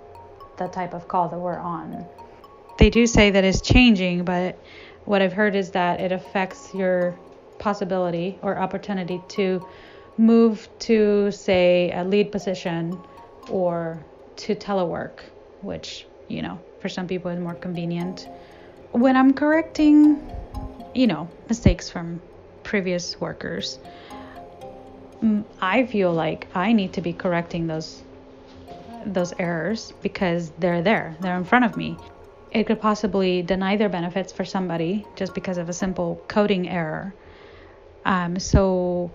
the 0.57 0.69
type 0.69 0.95
of 0.95 1.09
call 1.09 1.29
that 1.29 1.39
we're 1.39 1.59
on. 1.59 2.07
They 2.79 2.89
do 2.89 3.07
say 3.07 3.29
that 3.29 3.45
it's 3.45 3.61
changing, 3.61 4.25
but 4.25 4.59
what 5.05 5.21
I've 5.21 5.35
heard 5.35 5.55
is 5.55 5.73
that 5.73 6.01
it 6.01 6.11
affects 6.11 6.73
your 6.75 7.19
possibility 7.63 8.39
or 8.43 8.59
opportunity 8.59 9.23
to 9.29 9.65
move 10.19 10.69
to, 10.81 11.31
say, 11.31 11.93
a 11.95 12.05
lead 12.05 12.33
position 12.33 12.99
or 13.49 14.05
to 14.37 14.55
telework, 14.55 15.21
which, 15.63 16.07
you 16.29 16.43
know, 16.43 16.59
for 16.81 16.89
some 16.89 17.07
people 17.07 17.31
is 17.31 17.39
more 17.39 17.55
convenient. 17.55 18.29
When 18.91 19.17
I'm 19.17 19.33
correcting, 19.33 20.21
you 20.95 21.07
know, 21.07 21.29
mistakes 21.49 21.89
from 21.89 22.21
previous 22.65 23.21
workers, 23.21 23.79
mm, 25.23 25.45
I 25.61 25.87
feel 25.87 26.13
like 26.13 26.49
I 26.55 26.73
need 26.73 26.93
to 26.95 27.01
be 27.01 27.13
correcting 27.13 27.67
those 27.69 28.03
those 29.05 29.33
errors 29.39 29.93
because 30.01 30.53
they're 30.59 30.83
there, 30.83 31.17
they're 31.21 31.37
in 31.37 31.45
front 31.45 31.65
of 31.65 31.77
me. 31.77 31.97
It 32.53 32.67
could 32.67 32.81
possibly 32.81 33.43
deny 33.43 33.77
their 33.77 33.89
benefits 33.89 34.33
for 34.33 34.45
somebody 34.45 35.07
just 35.17 35.35
because 35.35 35.59
of 35.59 35.69
a 35.69 35.73
simple 35.73 36.23
coding 36.29 36.69
error. 36.69 37.13
Um, 38.05 38.39
so 38.39 39.11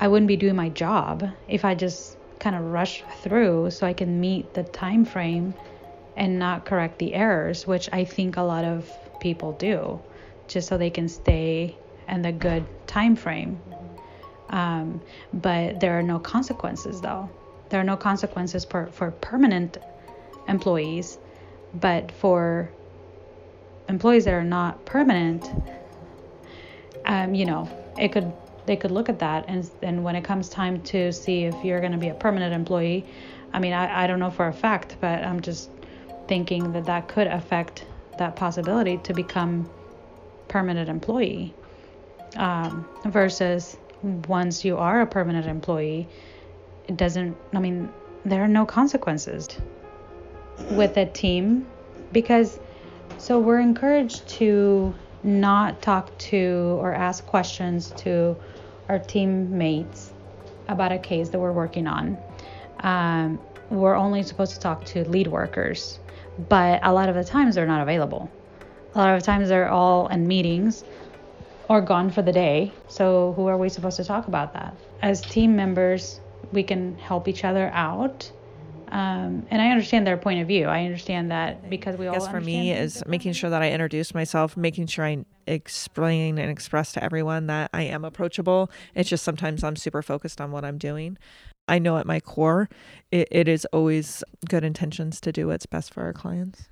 I 0.00 0.08
wouldn't 0.08 0.28
be 0.28 0.36
doing 0.36 0.56
my 0.56 0.68
job 0.70 1.28
if 1.48 1.64
I 1.64 1.74
just 1.74 2.16
kind 2.38 2.56
of 2.56 2.64
rush 2.64 3.02
through 3.22 3.70
so 3.70 3.86
I 3.86 3.92
can 3.92 4.20
meet 4.20 4.54
the 4.54 4.62
time 4.62 5.04
frame 5.04 5.54
and 6.16 6.38
not 6.38 6.64
correct 6.64 6.98
the 6.98 7.14
errors, 7.14 7.66
which 7.66 7.88
I 7.92 8.04
think 8.04 8.36
a 8.36 8.42
lot 8.42 8.64
of 8.64 8.90
people 9.20 9.52
do, 9.52 10.00
just 10.46 10.68
so 10.68 10.78
they 10.78 10.90
can 10.90 11.08
stay 11.08 11.76
in 12.08 12.22
the 12.22 12.32
good 12.32 12.64
time 12.86 13.16
frame. 13.16 13.60
Um, 14.50 15.00
but 15.32 15.80
there 15.80 15.98
are 15.98 16.02
no 16.02 16.18
consequences, 16.18 17.00
though. 17.00 17.28
There 17.68 17.80
are 17.80 17.84
no 17.84 17.96
consequences 17.96 18.64
for, 18.64 18.86
for 18.86 19.10
permanent 19.10 19.78
employees, 20.48 21.18
but 21.74 22.10
for 22.12 22.70
employees 23.88 24.24
that 24.24 24.34
are 24.34 24.44
not 24.44 24.84
permanent, 24.86 25.50
um, 27.04 27.34
you 27.34 27.44
know, 27.44 27.68
it 27.98 28.12
could 28.12 28.32
they 28.66 28.76
could 28.76 28.90
look 28.90 29.08
at 29.08 29.18
that 29.18 29.44
and 29.48 29.70
and 29.82 30.04
when 30.04 30.14
it 30.16 30.24
comes 30.24 30.48
time 30.48 30.82
to 30.82 31.12
see 31.12 31.44
if 31.44 31.64
you're 31.64 31.80
going 31.80 31.92
to 31.92 31.98
be 31.98 32.08
a 32.08 32.14
permanent 32.14 32.54
employee, 32.54 33.04
I 33.52 33.58
mean, 33.58 33.72
I, 33.72 34.04
I 34.04 34.06
don't 34.06 34.18
know 34.18 34.30
for 34.30 34.46
a 34.46 34.52
fact, 34.52 34.96
but 35.00 35.24
I'm 35.24 35.40
just 35.40 35.70
thinking 36.28 36.72
that 36.72 36.84
that 36.84 37.08
could 37.08 37.26
affect 37.26 37.84
that 38.18 38.36
possibility 38.36 38.98
to 38.98 39.14
become 39.14 39.70
permanent 40.48 40.88
employee 40.88 41.54
um, 42.36 42.86
versus 43.04 43.76
once 44.02 44.64
you 44.64 44.76
are 44.76 45.00
a 45.00 45.06
permanent 45.06 45.46
employee 45.46 46.08
it 46.86 46.96
doesn't 46.96 47.36
i 47.52 47.58
mean 47.58 47.92
there 48.24 48.42
are 48.42 48.48
no 48.48 48.64
consequences 48.64 49.48
with 50.70 50.96
a 50.96 51.06
team 51.06 51.66
because 52.12 52.58
so 53.18 53.38
we're 53.38 53.58
encouraged 53.58 54.26
to 54.28 54.94
not 55.22 55.82
talk 55.82 56.16
to 56.18 56.78
or 56.80 56.92
ask 56.92 57.26
questions 57.26 57.92
to 57.96 58.36
our 58.88 58.98
teammates 58.98 60.12
about 60.68 60.92
a 60.92 60.98
case 60.98 61.28
that 61.30 61.38
we're 61.38 61.52
working 61.52 61.86
on 61.86 62.16
um, 62.80 63.40
we're 63.70 63.94
only 63.94 64.22
supposed 64.22 64.54
to 64.54 64.60
talk 64.60 64.84
to 64.84 65.08
lead 65.08 65.26
workers 65.26 65.98
but 66.48 66.80
a 66.82 66.92
lot 66.92 67.08
of 67.08 67.14
the 67.14 67.24
times 67.24 67.54
they're 67.54 67.66
not 67.66 67.82
available 67.82 68.30
a 68.94 68.98
lot 68.98 69.14
of 69.14 69.20
the 69.20 69.26
times 69.26 69.48
they're 69.48 69.68
all 69.68 70.08
in 70.08 70.26
meetings 70.26 70.84
or 71.68 71.80
gone 71.80 72.10
for 72.10 72.22
the 72.22 72.32
day. 72.32 72.72
So, 72.88 73.34
who 73.34 73.46
are 73.46 73.56
we 73.56 73.68
supposed 73.68 73.96
to 73.98 74.04
talk 74.04 74.26
about 74.26 74.54
that? 74.54 74.74
As 75.02 75.20
team 75.20 75.54
members, 75.54 76.20
we 76.52 76.62
can 76.62 76.96
help 76.96 77.28
each 77.28 77.44
other 77.44 77.70
out. 77.72 78.30
Um, 78.90 79.46
and 79.50 79.60
I 79.60 79.70
understand 79.70 80.06
their 80.06 80.16
point 80.16 80.40
of 80.40 80.48
view. 80.48 80.66
I 80.66 80.84
understand 80.84 81.30
that 81.30 81.68
because 81.68 81.96
we 81.96 82.06
all. 82.06 82.14
I 82.14 82.18
guess 82.18 82.28
for 82.28 82.40
me 82.40 82.72
is 82.72 83.02
making 83.06 83.32
sure 83.32 83.50
that 83.50 83.62
I 83.62 83.70
introduce 83.70 84.14
myself, 84.14 84.56
making 84.56 84.86
sure 84.86 85.04
I 85.04 85.24
explain 85.46 86.38
and 86.38 86.50
express 86.50 86.92
to 86.92 87.04
everyone 87.04 87.46
that 87.46 87.70
I 87.72 87.82
am 87.82 88.04
approachable. 88.04 88.70
It's 88.94 89.08
just 89.08 89.24
sometimes 89.24 89.64
I'm 89.64 89.76
super 89.76 90.02
focused 90.02 90.40
on 90.40 90.50
what 90.52 90.64
I'm 90.64 90.78
doing. 90.78 91.18
I 91.68 91.78
know 91.78 91.98
at 91.98 92.06
my 92.06 92.18
core, 92.18 92.68
it, 93.10 93.28
it 93.30 93.46
is 93.46 93.66
always 93.66 94.24
good 94.48 94.64
intentions 94.64 95.20
to 95.20 95.32
do 95.32 95.48
what's 95.48 95.66
best 95.66 95.92
for 95.92 96.02
our 96.02 96.14
clients. 96.14 96.68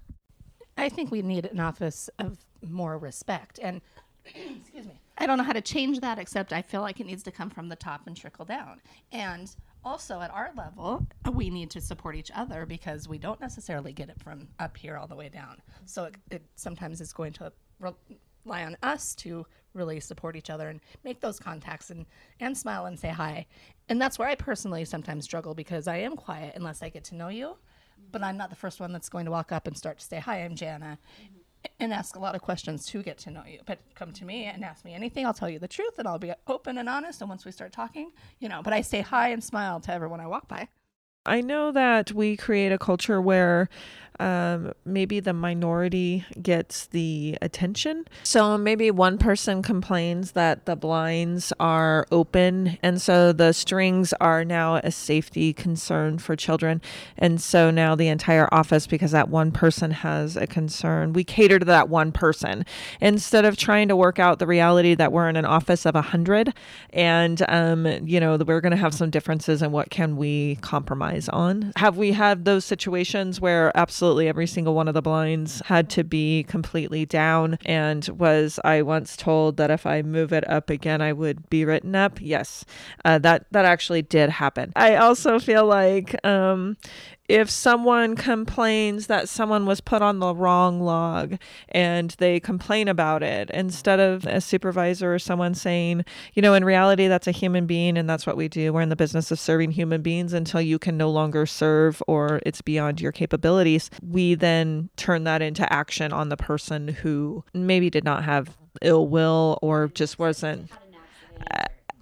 I 0.78 0.88
think 0.88 1.10
we 1.10 1.22
need 1.22 1.46
an 1.46 1.60
office 1.60 2.10
of 2.18 2.38
more 2.62 2.98
respect 2.98 3.58
and 3.62 3.80
excuse 4.24 4.86
me. 4.86 5.00
I 5.18 5.26
don't 5.26 5.38
know 5.38 5.44
how 5.44 5.52
to 5.52 5.62
change 5.62 6.00
that 6.00 6.18
except 6.18 6.52
I 6.52 6.62
feel 6.62 6.82
like 6.82 7.00
it 7.00 7.06
needs 7.06 7.22
to 7.22 7.30
come 7.30 7.48
from 7.48 7.68
the 7.68 7.76
top 7.76 8.06
and 8.06 8.16
trickle 8.16 8.44
down. 8.44 8.80
And 9.12 9.54
also 9.86 10.20
at 10.20 10.32
our 10.32 10.50
level, 10.56 11.06
we 11.32 11.48
need 11.48 11.70
to 11.70 11.80
support 11.80 12.16
each 12.16 12.32
other 12.34 12.66
because 12.66 13.08
we 13.08 13.18
don't 13.18 13.40
necessarily 13.40 13.92
get 13.92 14.08
it 14.08 14.20
from 14.20 14.48
up 14.58 14.76
here 14.76 14.96
all 14.96 15.06
the 15.06 15.14
way 15.14 15.28
down. 15.28 15.62
So 15.86 16.04
it, 16.04 16.16
it 16.30 16.42
sometimes 16.56 17.00
is 17.00 17.12
going 17.12 17.32
to 17.34 17.52
rely 17.78 18.64
on 18.64 18.76
us 18.82 19.14
to 19.16 19.46
really 19.74 20.00
support 20.00 20.34
each 20.34 20.50
other 20.50 20.68
and 20.68 20.80
make 21.04 21.20
those 21.20 21.38
contacts 21.38 21.90
and, 21.90 22.04
and 22.40 22.58
smile 22.58 22.86
and 22.86 22.98
say 22.98 23.10
hi. 23.10 23.46
And 23.88 24.02
that's 24.02 24.18
where 24.18 24.28
I 24.28 24.34
personally 24.34 24.84
sometimes 24.84 25.24
struggle 25.24 25.54
because 25.54 25.86
I 25.86 25.98
am 25.98 26.16
quiet 26.16 26.54
unless 26.56 26.82
I 26.82 26.88
get 26.88 27.04
to 27.04 27.14
know 27.14 27.28
you. 27.28 27.56
But 28.10 28.22
I'm 28.22 28.36
not 28.36 28.50
the 28.50 28.56
first 28.56 28.80
one 28.80 28.92
that's 28.92 29.08
going 29.08 29.24
to 29.26 29.30
walk 29.30 29.52
up 29.52 29.66
and 29.66 29.76
start 29.76 29.98
to 29.98 30.04
say, 30.04 30.18
Hi, 30.18 30.44
I'm 30.44 30.54
Jana. 30.54 30.98
Mm-hmm 31.22 31.45
and 31.80 31.92
ask 31.92 32.16
a 32.16 32.18
lot 32.18 32.34
of 32.34 32.42
questions 32.42 32.86
to 32.86 33.02
get 33.02 33.18
to 33.18 33.30
know 33.30 33.42
you. 33.46 33.60
But 33.66 33.78
come 33.94 34.12
to 34.12 34.24
me 34.24 34.44
and 34.44 34.64
ask 34.64 34.84
me 34.84 34.94
anything. 34.94 35.26
I'll 35.26 35.34
tell 35.34 35.50
you 35.50 35.58
the 35.58 35.68
truth 35.68 35.98
and 35.98 36.06
I'll 36.06 36.18
be 36.18 36.32
open 36.46 36.78
and 36.78 36.88
honest. 36.88 37.20
And 37.20 37.28
once 37.28 37.44
we 37.44 37.52
start 37.52 37.72
talking, 37.72 38.12
you 38.38 38.48
know, 38.48 38.62
but 38.62 38.72
I 38.72 38.80
say 38.80 39.00
hi 39.00 39.28
and 39.28 39.42
smile 39.42 39.80
to 39.80 39.92
everyone 39.92 40.20
I 40.20 40.26
walk 40.26 40.48
by. 40.48 40.68
I 41.26 41.40
know 41.40 41.72
that 41.72 42.12
we 42.12 42.36
create 42.36 42.70
a 42.70 42.78
culture 42.78 43.20
where 43.20 43.68
um, 44.18 44.72
maybe 44.84 45.20
the 45.20 45.32
minority 45.32 46.24
gets 46.42 46.86
the 46.86 47.36
attention. 47.42 48.06
So 48.22 48.56
maybe 48.56 48.90
one 48.90 49.18
person 49.18 49.62
complains 49.62 50.32
that 50.32 50.66
the 50.66 50.76
blinds 50.76 51.52
are 51.60 52.06
open, 52.10 52.78
and 52.82 53.00
so 53.00 53.32
the 53.32 53.52
strings 53.52 54.12
are 54.20 54.44
now 54.44 54.76
a 54.76 54.90
safety 54.90 55.52
concern 55.52 56.18
for 56.18 56.36
children. 56.36 56.80
And 57.18 57.40
so 57.40 57.70
now 57.70 57.94
the 57.94 58.08
entire 58.08 58.48
office, 58.52 58.86
because 58.86 59.10
that 59.10 59.28
one 59.28 59.52
person 59.52 59.90
has 59.90 60.36
a 60.36 60.46
concern, 60.46 61.12
we 61.12 61.24
cater 61.24 61.58
to 61.58 61.66
that 61.66 61.88
one 61.88 62.12
person 62.12 62.64
instead 63.00 63.44
of 63.44 63.56
trying 63.56 63.88
to 63.88 63.96
work 63.96 64.18
out 64.18 64.38
the 64.38 64.46
reality 64.46 64.94
that 64.94 65.12
we're 65.12 65.28
in 65.28 65.36
an 65.36 65.44
office 65.44 65.84
of 65.84 65.94
a 65.94 66.02
hundred, 66.02 66.54
and 66.90 67.44
um, 67.48 67.86
you 68.06 68.20
know 68.20 68.36
we're 68.36 68.60
going 68.60 68.70
to 68.70 68.76
have 68.76 68.94
some 68.94 69.10
differences 69.10 69.62
and 69.62 69.72
what 69.72 69.90
can 69.90 70.16
we 70.16 70.56
compromise 70.62 71.28
on. 71.28 71.72
Have 71.76 71.96
we 71.96 72.12
had 72.12 72.44
those 72.44 72.64
situations 72.64 73.40
where 73.40 73.76
absolutely 73.76 74.05
absolutely 74.06 74.28
every 74.28 74.46
single 74.46 74.72
one 74.72 74.86
of 74.86 74.94
the 74.94 75.02
blinds 75.02 75.60
had 75.64 75.90
to 75.90 76.04
be 76.04 76.44
completely 76.44 77.04
down 77.04 77.58
and 77.66 78.06
was 78.10 78.60
I 78.64 78.82
once 78.82 79.16
told 79.16 79.56
that 79.56 79.68
if 79.68 79.84
I 79.84 80.02
move 80.02 80.32
it 80.32 80.48
up 80.48 80.70
again 80.70 81.02
I 81.02 81.12
would 81.12 81.50
be 81.50 81.64
written 81.64 81.96
up. 81.96 82.20
Yes. 82.20 82.64
Uh, 83.04 83.18
that 83.18 83.46
that 83.50 83.64
actually 83.64 84.02
did 84.02 84.30
happen. 84.30 84.72
I 84.76 84.94
also 84.94 85.40
feel 85.40 85.66
like 85.66 86.14
um, 86.24 86.76
if 87.28 87.50
someone 87.50 88.16
complains 88.16 89.06
that 89.06 89.28
someone 89.28 89.66
was 89.66 89.80
put 89.80 90.02
on 90.02 90.18
the 90.18 90.34
wrong 90.34 90.80
log 90.80 91.36
and 91.68 92.10
they 92.18 92.40
complain 92.40 92.88
about 92.88 93.22
it, 93.22 93.50
instead 93.50 94.00
of 94.00 94.24
a 94.26 94.40
supervisor 94.40 95.14
or 95.14 95.18
someone 95.18 95.54
saying, 95.54 96.04
you 96.34 96.42
know, 96.42 96.54
in 96.54 96.64
reality, 96.64 97.08
that's 97.08 97.26
a 97.26 97.32
human 97.32 97.66
being 97.66 97.96
and 97.96 98.08
that's 98.08 98.26
what 98.26 98.36
we 98.36 98.48
do. 98.48 98.72
We're 98.72 98.82
in 98.82 98.88
the 98.88 98.96
business 98.96 99.30
of 99.30 99.38
serving 99.38 99.72
human 99.72 100.02
beings 100.02 100.32
until 100.32 100.60
you 100.60 100.78
can 100.78 100.96
no 100.96 101.10
longer 101.10 101.46
serve 101.46 102.02
or 102.06 102.40
it's 102.46 102.62
beyond 102.62 103.00
your 103.00 103.12
capabilities. 103.12 103.90
We 104.02 104.34
then 104.34 104.90
turn 104.96 105.24
that 105.24 105.42
into 105.42 105.70
action 105.72 106.12
on 106.12 106.28
the 106.28 106.36
person 106.36 106.88
who 106.88 107.44
maybe 107.52 107.90
did 107.90 108.04
not 108.04 108.24
have 108.24 108.56
ill 108.82 109.08
will 109.08 109.58
or 109.62 109.88
just 109.88 110.18
wasn't 110.18 110.70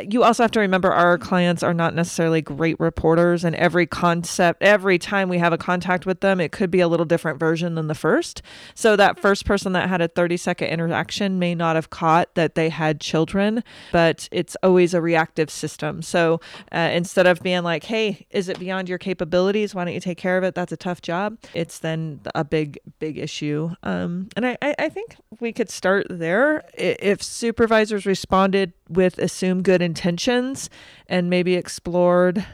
you 0.00 0.24
also 0.24 0.42
have 0.42 0.50
to 0.50 0.60
remember 0.60 0.90
our 0.90 1.16
clients 1.18 1.62
are 1.62 1.74
not 1.74 1.94
necessarily 1.94 2.42
great 2.42 2.78
reporters 2.80 3.44
and 3.44 3.54
every 3.54 3.86
concept 3.86 4.60
every 4.62 4.98
time 4.98 5.28
we 5.28 5.38
have 5.38 5.52
a 5.52 5.58
contact 5.58 6.04
with 6.04 6.20
them 6.20 6.40
it 6.40 6.50
could 6.50 6.70
be 6.70 6.80
a 6.80 6.88
little 6.88 7.06
different 7.06 7.38
version 7.38 7.76
than 7.76 7.86
the 7.86 7.94
first. 7.94 8.42
So 8.74 8.96
that 8.96 9.20
first 9.20 9.46
person 9.46 9.72
that 9.72 9.88
had 9.88 10.00
a 10.00 10.08
30 10.08 10.36
second 10.36 10.68
interaction 10.68 11.38
may 11.38 11.54
not 11.54 11.76
have 11.76 11.90
caught 11.90 12.34
that 12.34 12.56
they 12.56 12.70
had 12.70 13.00
children 13.00 13.62
but 13.92 14.28
it's 14.32 14.56
always 14.62 14.94
a 14.94 15.00
reactive 15.00 15.48
system. 15.48 16.02
So 16.02 16.40
uh, 16.72 16.90
instead 16.92 17.26
of 17.26 17.40
being 17.40 17.62
like 17.62 17.84
hey 17.84 18.26
is 18.30 18.48
it 18.48 18.58
beyond 18.58 18.88
your 18.88 18.98
capabilities? 18.98 19.74
Why 19.74 19.84
don't 19.84 19.94
you 19.94 20.00
take 20.00 20.18
care 20.18 20.36
of 20.36 20.44
it? 20.44 20.56
That's 20.56 20.72
a 20.72 20.76
tough 20.76 21.02
job. 21.02 21.38
It's 21.54 21.78
then 21.78 22.20
a 22.34 22.44
big 22.44 22.78
big 22.98 23.16
issue. 23.16 23.70
Um, 23.84 24.28
and 24.36 24.44
I, 24.46 24.56
I 24.60 24.88
think 24.88 25.16
we 25.40 25.52
could 25.52 25.70
start 25.70 26.06
there. 26.10 26.64
If 26.74 27.22
supervisors 27.22 28.06
responded 28.06 28.72
with 28.88 29.18
assumed 29.18 29.64
good 29.64 29.82
intentions 29.82 30.70
and 31.08 31.30
maybe 31.30 31.54
explored 31.54 32.46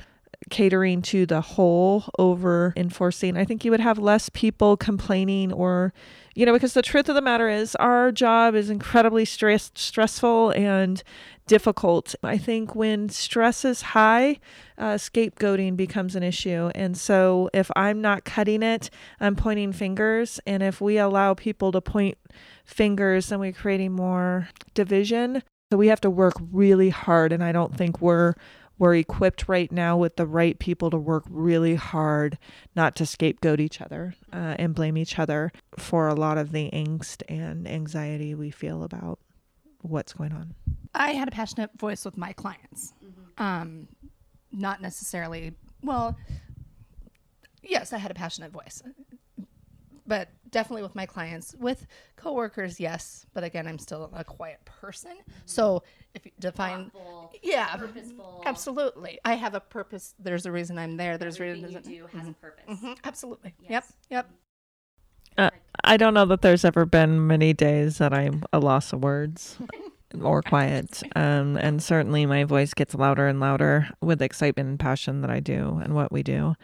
catering 0.49 1.03
to 1.03 1.27
the 1.27 1.41
whole 1.41 2.05
over 2.19 2.73
enforcing, 2.77 3.37
I 3.37 3.45
think 3.45 3.65
you 3.65 3.71
would 3.71 3.81
have 3.81 3.99
less 3.99 4.31
people 4.31 4.77
complaining 4.77 5.53
or, 5.53 5.93
you 6.35 6.47
know, 6.47 6.53
because 6.53 6.75
the 6.75 6.83
truth 6.83 7.09
of 7.09 7.15
the 7.15 7.21
matter 7.21 7.49
is 7.49 7.75
our 7.77 8.11
job 8.11 8.55
is 8.55 8.71
incredibly 8.71 9.25
stress, 9.25 9.71
stressful 9.75 10.51
and 10.51 11.03
difficult. 11.47 12.15
I 12.23 12.39
think 12.39 12.75
when 12.75 13.09
stress 13.09 13.65
is 13.65 13.83
high, 13.83 14.39
uh, 14.79 14.95
scapegoating 14.95 15.77
becomes 15.77 16.17
an 16.17 16.23
issue. 16.23 16.71
And 16.75 16.97
so 16.97 17.51
if 17.53 17.71
I'm 17.77 18.01
not 18.01 18.25
cutting 18.25 18.63
it, 18.63 18.89
I'm 19.21 19.37
pointing 19.37 19.73
fingers. 19.73 20.41
And 20.47 20.63
if 20.63 20.81
we 20.81 20.97
allow 20.97 21.35
people 21.35 21.73
to 21.73 21.81
point 21.81 22.17
fingers, 22.65 23.29
then 23.29 23.41
we're 23.41 23.53
creating 23.53 23.93
more 23.93 24.49
division. 24.75 25.43
So 25.71 25.77
we 25.77 25.87
have 25.87 26.01
to 26.01 26.11
work 26.11 26.35
really 26.51 26.89
hard, 26.89 27.33
and 27.33 27.45
I 27.45 27.53
don't 27.53 27.77
think 27.77 28.01
we're 28.01 28.35
we're 28.79 28.95
equipped 28.97 29.47
right 29.47 29.71
now 29.71 29.97
with 29.97 30.17
the 30.17 30.27
right 30.27 30.59
people 30.59 30.91
to 30.91 30.97
work 30.97 31.25
really 31.29 31.75
hard 31.75 32.39
not 32.75 32.97
to 32.97 33.05
scapegoat 33.05 33.61
each 33.61 33.81
other 33.81 34.15
uh, 34.33 34.57
and 34.59 34.75
blame 34.75 34.97
each 34.97 35.19
other 35.19 35.53
for 35.79 36.09
a 36.09 36.15
lot 36.15 36.39
of 36.39 36.51
the 36.51 36.71
angst 36.73 37.23
and 37.29 37.69
anxiety 37.69 38.35
we 38.35 38.51
feel 38.51 38.83
about 38.83 39.19
what's 39.83 40.15
going 40.15 40.33
on. 40.33 40.55
I 40.95 41.13
had 41.13 41.29
a 41.29 41.31
passionate 41.31 41.71
voice 41.79 42.07
with 42.07 42.17
my 42.17 42.33
clients. 42.33 42.95
Mm-hmm. 43.05 43.43
Um, 43.43 43.89
not 44.51 44.81
necessarily, 44.81 45.53
well, 45.83 46.17
yes, 47.63 47.93
I 47.93 47.99
had 47.99 48.11
a 48.11 48.15
passionate 48.15 48.51
voice 48.51 48.83
but 50.11 50.29
definitely 50.51 50.83
with 50.83 50.95
my 50.95 51.07
clients 51.07 51.55
with 51.59 51.87
coworkers 52.17 52.81
yes 52.81 53.27
but 53.33 53.45
again 53.45 53.67
i'm 53.67 53.79
still 53.79 54.11
a 54.15 54.25
quiet 54.25 54.59
person 54.65 55.13
mm-hmm. 55.13 55.33
so 55.47 55.83
if 56.15 56.25
you 56.25 56.33
define 56.39 56.91
Thoughtful, 56.91 57.33
yeah 57.43 57.77
purposeful. 57.77 58.43
absolutely 58.47 59.19
i 59.25 59.35
have 59.35 59.55
a 59.55 59.61
purpose 59.61 60.15
there's 60.19 60.47
a 60.47 60.53
reason 60.53 60.79
i'm 60.79 60.97
there 60.97 61.19
there's 61.19 61.37
Everything 61.37 61.65
a 61.65 61.67
reason 61.69 61.91
you 61.93 61.99
do 62.01 62.07
has 62.07 62.23
mm-hmm. 62.23 62.31
a 62.31 62.35
purpose 62.35 62.65
mm-hmm. 62.69 62.93
absolutely 63.05 63.55
yes. 63.61 63.71
yep 63.71 63.85
yep 64.11 64.31
uh, 65.39 65.51
I 65.85 65.97
don't 65.97 66.15
know 66.15 66.27
that 66.27 66.43
there's 66.43 66.65
ever 66.65 66.85
been 66.85 67.27
many 67.27 67.53
days 67.53 67.99
that 67.99 68.13
I'm 68.13 68.45
a 68.53 68.59
loss 68.59 68.93
of 68.93 69.03
words 69.03 69.57
or 70.23 70.43
quiet. 70.43 71.03
Um, 71.17 71.57
and 71.57 71.83
certainly 71.83 72.27
my 72.27 72.45
voice 72.45 72.75
gets 72.75 72.95
louder 72.95 73.27
and 73.27 73.41
louder 73.41 73.89
with 74.01 74.23
excitement 74.23 74.69
and 74.69 74.79
passion 74.79 75.21
that 75.21 75.31
I 75.31 75.41
do 75.41 75.81
and 75.83 75.95
what 75.95 76.13
we 76.13 76.23
do. 76.23 76.57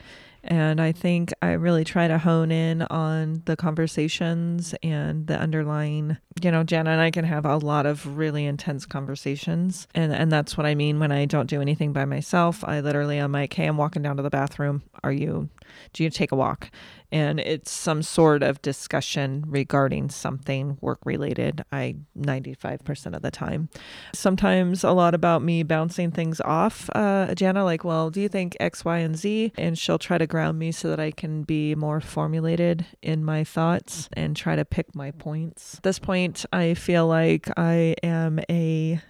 And 0.46 0.80
I 0.80 0.92
think 0.92 1.32
I 1.42 1.52
really 1.52 1.84
try 1.84 2.08
to 2.08 2.18
hone 2.18 2.50
in 2.50 2.82
on 2.82 3.42
the 3.46 3.56
conversations 3.56 4.74
and 4.82 5.26
the 5.26 5.38
underlying, 5.38 6.18
you 6.40 6.50
know, 6.50 6.62
Jana 6.62 6.90
and 6.90 7.00
I 7.00 7.10
can 7.10 7.24
have 7.24 7.44
a 7.44 7.56
lot 7.56 7.86
of 7.86 8.16
really 8.16 8.46
intense 8.46 8.86
conversations. 8.86 9.88
And 9.94 10.12
and 10.12 10.30
that's 10.30 10.56
what 10.56 10.66
I 10.66 10.74
mean 10.74 11.00
when 11.00 11.12
I 11.12 11.24
don't 11.24 11.50
do 11.50 11.60
anything 11.60 11.92
by 11.92 12.04
myself. 12.04 12.62
I 12.64 12.80
literally 12.80 13.18
am 13.18 13.32
like, 13.32 13.52
hey, 13.52 13.66
I'm 13.66 13.76
walking 13.76 14.02
down 14.02 14.16
to 14.16 14.22
the 14.22 14.30
bathroom. 14.30 14.82
Are 15.02 15.12
you 15.12 15.48
do 15.92 16.04
you 16.04 16.10
take 16.10 16.32
a 16.32 16.36
walk? 16.36 16.70
And 17.12 17.40
it's 17.40 17.70
some 17.70 18.02
sort 18.02 18.42
of 18.42 18.60
discussion 18.62 19.44
regarding 19.46 20.08
something 20.10 20.78
work 20.80 20.98
related 21.04 21.64
i 21.72 21.94
95% 22.18 23.14
of 23.14 23.22
the 23.22 23.30
time. 23.30 23.68
Sometimes 24.14 24.84
a 24.84 24.92
lot 24.92 25.14
about 25.14 25.42
me 25.42 25.62
bouncing 25.62 26.10
things 26.10 26.40
off 26.40 26.88
uh, 26.94 27.34
jana 27.34 27.64
like 27.64 27.84
well 27.84 28.10
do 28.10 28.20
you 28.20 28.28
think 28.28 28.56
x 28.60 28.84
y 28.84 28.98
and 28.98 29.16
z? 29.16 29.52
And 29.56 29.78
she'll 29.78 29.98
try 29.98 30.18
to 30.18 30.26
ground 30.26 30.58
me 30.58 30.72
so 30.72 30.88
that 30.88 31.00
i 31.00 31.10
can 31.10 31.42
be 31.42 31.74
more 31.74 32.00
formulated 32.00 32.86
in 33.02 33.24
my 33.24 33.44
thoughts 33.44 34.08
and 34.12 34.36
try 34.36 34.56
to 34.56 34.64
pick 34.64 34.94
my 34.94 35.10
points. 35.10 35.76
At 35.76 35.82
this 35.82 35.98
point 35.98 36.44
i 36.52 36.74
feel 36.74 37.06
like 37.06 37.48
i 37.56 37.94
am 38.02 38.40
a 38.50 39.00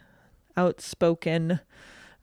outspoken 0.57 1.61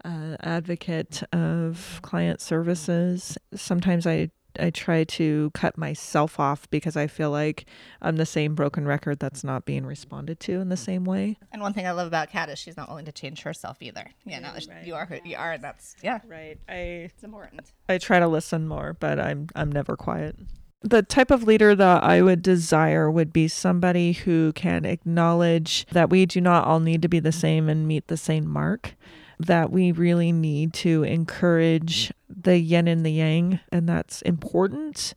uh, 0.03 0.35
advocate 0.41 1.23
of 1.31 1.99
client 2.01 2.41
services. 2.41 3.37
Sometimes 3.55 4.05
I 4.05 4.31
I 4.59 4.69
try 4.69 5.03
to 5.03 5.51
cut 5.53 5.77
myself 5.77 6.39
off 6.39 6.69
because 6.69 6.95
I 6.95 7.07
feel 7.07 7.31
like 7.31 7.65
I'm 8.01 8.17
the 8.17 8.25
same 8.25 8.55
broken 8.55 8.85
record 8.85 9.19
that's 9.19 9.43
not 9.43 9.65
being 9.65 9.85
responded 9.85 10.39
to 10.41 10.59
in 10.59 10.69
the 10.69 10.75
mm. 10.75 10.85
same 10.85 11.05
way. 11.05 11.37
And 11.51 11.61
one 11.61 11.73
thing 11.73 11.87
I 11.87 11.91
love 11.91 12.07
about 12.07 12.29
Kat 12.29 12.49
is 12.49 12.59
she's 12.59 12.77
not 12.77 12.89
willing 12.89 13.05
to 13.05 13.11
change 13.11 13.41
herself 13.41 13.77
either. 13.81 14.09
Yeah, 14.25 14.39
no, 14.39 14.51
right. 14.53 14.85
you 14.85 14.95
are 14.95 15.05
who 15.05 15.17
you 15.23 15.37
are. 15.37 15.57
That's 15.57 15.95
yeah, 16.01 16.19
right. 16.27 16.57
I 16.69 16.73
it's 16.73 17.23
important. 17.23 17.71
I 17.89 17.97
try 17.97 18.19
to 18.19 18.27
listen 18.27 18.67
more, 18.67 18.95
but 18.99 19.19
I'm 19.19 19.47
I'm 19.55 19.71
never 19.71 19.95
quiet. 19.95 20.35
The 20.81 21.01
type 21.01 21.31
of 21.31 21.43
leader 21.43 21.75
that 21.75 22.03
I 22.03 22.21
would 22.21 22.41
desire 22.41 23.09
would 23.09 23.31
be 23.31 23.47
somebody 23.47 24.11
who 24.11 24.51
can 24.51 24.83
acknowledge 24.83 25.85
that 25.93 26.09
we 26.09 26.25
do 26.25 26.41
not 26.41 26.67
all 26.67 26.81
need 26.81 27.01
to 27.03 27.07
be 27.07 27.21
the 27.21 27.31
same 27.31 27.69
and 27.69 27.87
meet 27.87 28.07
the 28.07 28.17
same 28.17 28.49
mark 28.49 28.95
that 29.39 29.71
we 29.71 29.91
really 29.91 30.31
need 30.31 30.73
to 30.73 31.03
encourage 31.03 32.11
the 32.29 32.57
yin 32.57 32.87
and 32.87 33.05
the 33.05 33.11
yang, 33.11 33.59
and 33.71 33.87
that's 33.87 34.21
important 34.23 35.13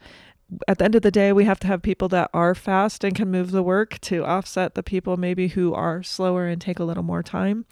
at 0.69 0.79
the 0.79 0.85
end 0.85 0.95
of 0.95 1.03
the 1.03 1.11
day, 1.11 1.33
we 1.33 1.45
have 1.45 1.59
to 1.61 1.67
have 1.67 1.83
people 1.83 2.09
that 2.09 2.31
are 2.33 2.55
fast 2.55 3.03
and 3.03 3.17
can 3.17 3.31
move 3.31 3.51
the 3.51 3.63
work 3.63 3.99
to 4.01 4.25
offset 4.25 4.75
the 4.75 4.83
people 4.83 5.17
maybe 5.17 5.49
who 5.49 5.75
are 5.75 6.05
slower 6.05 6.47
and 6.47 6.61
take 6.61 6.79
a 6.79 6.85
little 6.85 7.03
more 7.03 7.23
time. 7.23 7.67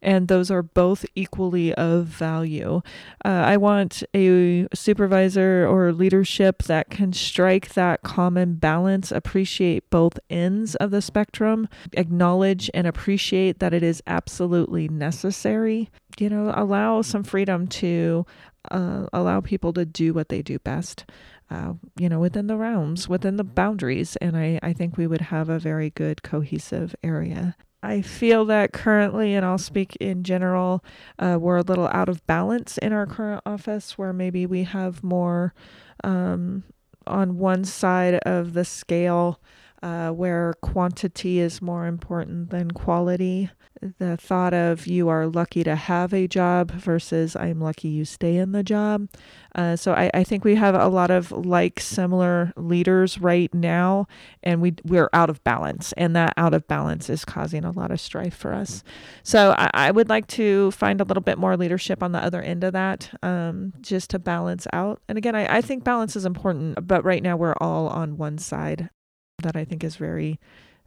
And 0.00 0.28
those 0.28 0.50
are 0.50 0.62
both 0.62 1.04
equally 1.16 1.74
of 1.74 2.06
value. 2.06 2.82
Uh, 3.24 3.28
I 3.28 3.56
want 3.56 4.04
a 4.14 4.68
supervisor 4.72 5.66
or 5.66 5.92
leadership 5.92 6.62
that 6.64 6.88
can 6.88 7.12
strike 7.12 7.74
that 7.74 8.02
common 8.02 8.54
balance, 8.54 9.10
appreciate 9.10 9.90
both 9.90 10.18
ends 10.30 10.76
of 10.76 10.92
the 10.92 11.02
spectrum, 11.02 11.68
acknowledge 11.94 12.70
and 12.72 12.86
appreciate 12.86 13.58
that 13.58 13.74
it 13.74 13.82
is 13.82 14.02
absolutely 14.06 14.86
necessary. 14.86 15.90
You 16.18 16.30
know, 16.30 16.52
allow 16.54 17.02
some 17.02 17.24
freedom 17.24 17.66
to 17.68 18.24
uh, 18.70 19.06
allow 19.12 19.40
people 19.40 19.72
to 19.72 19.84
do 19.84 20.12
what 20.12 20.28
they 20.28 20.42
do 20.42 20.58
best 20.58 21.04
uh, 21.50 21.74
you 21.98 22.08
know, 22.08 22.20
within 22.20 22.46
the 22.46 22.56
realms, 22.56 23.08
within 23.08 23.36
the 23.36 23.44
boundaries. 23.44 24.16
And 24.16 24.36
I, 24.36 24.58
I 24.62 24.72
think 24.72 24.96
we 24.96 25.06
would 25.06 25.20
have 25.20 25.48
a 25.48 25.58
very 25.58 25.90
good 25.90 26.22
cohesive 26.22 26.94
area. 27.02 27.56
I 27.82 28.02
feel 28.02 28.44
that 28.46 28.72
currently, 28.72 29.34
and 29.34 29.44
I'll 29.44 29.58
speak 29.58 29.96
in 29.96 30.22
general, 30.22 30.84
uh, 31.18 31.38
we're 31.40 31.56
a 31.56 31.62
little 31.62 31.88
out 31.88 32.08
of 32.08 32.26
balance 32.26 32.76
in 32.78 32.92
our 32.92 33.06
current 33.06 33.42
office 33.46 33.96
where 33.96 34.12
maybe 34.12 34.44
we 34.44 34.64
have 34.64 35.02
more 35.02 35.54
um, 36.04 36.64
on 37.06 37.38
one 37.38 37.64
side 37.64 38.14
of 38.26 38.52
the 38.52 38.64
scale 38.64 39.40
uh, 39.82 40.10
where 40.10 40.54
quantity 40.62 41.38
is 41.38 41.62
more 41.62 41.86
important 41.86 42.50
than 42.50 42.70
quality 42.70 43.50
the 43.98 44.16
thought 44.16 44.52
of 44.52 44.86
you 44.86 45.08
are 45.08 45.26
lucky 45.26 45.64
to 45.64 45.74
have 45.74 46.12
a 46.12 46.26
job 46.26 46.70
versus 46.70 47.34
I'm 47.34 47.60
lucky 47.60 47.88
you 47.88 48.04
stay 48.04 48.36
in 48.36 48.52
the 48.52 48.62
job. 48.62 49.08
Uh, 49.54 49.74
so 49.76 49.94
I, 49.94 50.10
I 50.12 50.24
think 50.24 50.44
we 50.44 50.54
have 50.56 50.74
a 50.74 50.88
lot 50.88 51.10
of 51.10 51.32
like 51.32 51.80
similar 51.80 52.52
leaders 52.56 53.18
right 53.18 53.52
now, 53.54 54.06
and 54.42 54.60
we 54.60 54.74
we're 54.84 55.08
out 55.12 55.30
of 55.30 55.42
balance, 55.44 55.92
and 55.96 56.14
that 56.14 56.34
out 56.36 56.54
of 56.54 56.68
balance 56.68 57.08
is 57.08 57.24
causing 57.24 57.64
a 57.64 57.70
lot 57.70 57.90
of 57.90 58.00
strife 58.00 58.34
for 58.34 58.52
us. 58.52 58.84
So 59.22 59.54
I, 59.56 59.70
I 59.72 59.90
would 59.90 60.08
like 60.08 60.26
to 60.28 60.70
find 60.72 61.00
a 61.00 61.04
little 61.04 61.22
bit 61.22 61.38
more 61.38 61.56
leadership 61.56 62.02
on 62.02 62.12
the 62.12 62.22
other 62.22 62.42
end 62.42 62.64
of 62.64 62.74
that, 62.74 63.10
um, 63.22 63.72
just 63.80 64.10
to 64.10 64.18
balance 64.18 64.66
out. 64.72 65.00
And 65.08 65.16
again, 65.16 65.34
I, 65.34 65.56
I 65.56 65.60
think 65.62 65.84
balance 65.84 66.16
is 66.16 66.26
important, 66.26 66.86
but 66.86 67.04
right 67.04 67.22
now 67.22 67.36
we're 67.36 67.56
all 67.60 67.88
on 67.88 68.18
one 68.18 68.38
side 68.38 68.90
that 69.40 69.56
I 69.56 69.64
think 69.64 69.84
is 69.84 69.96
very 69.96 70.38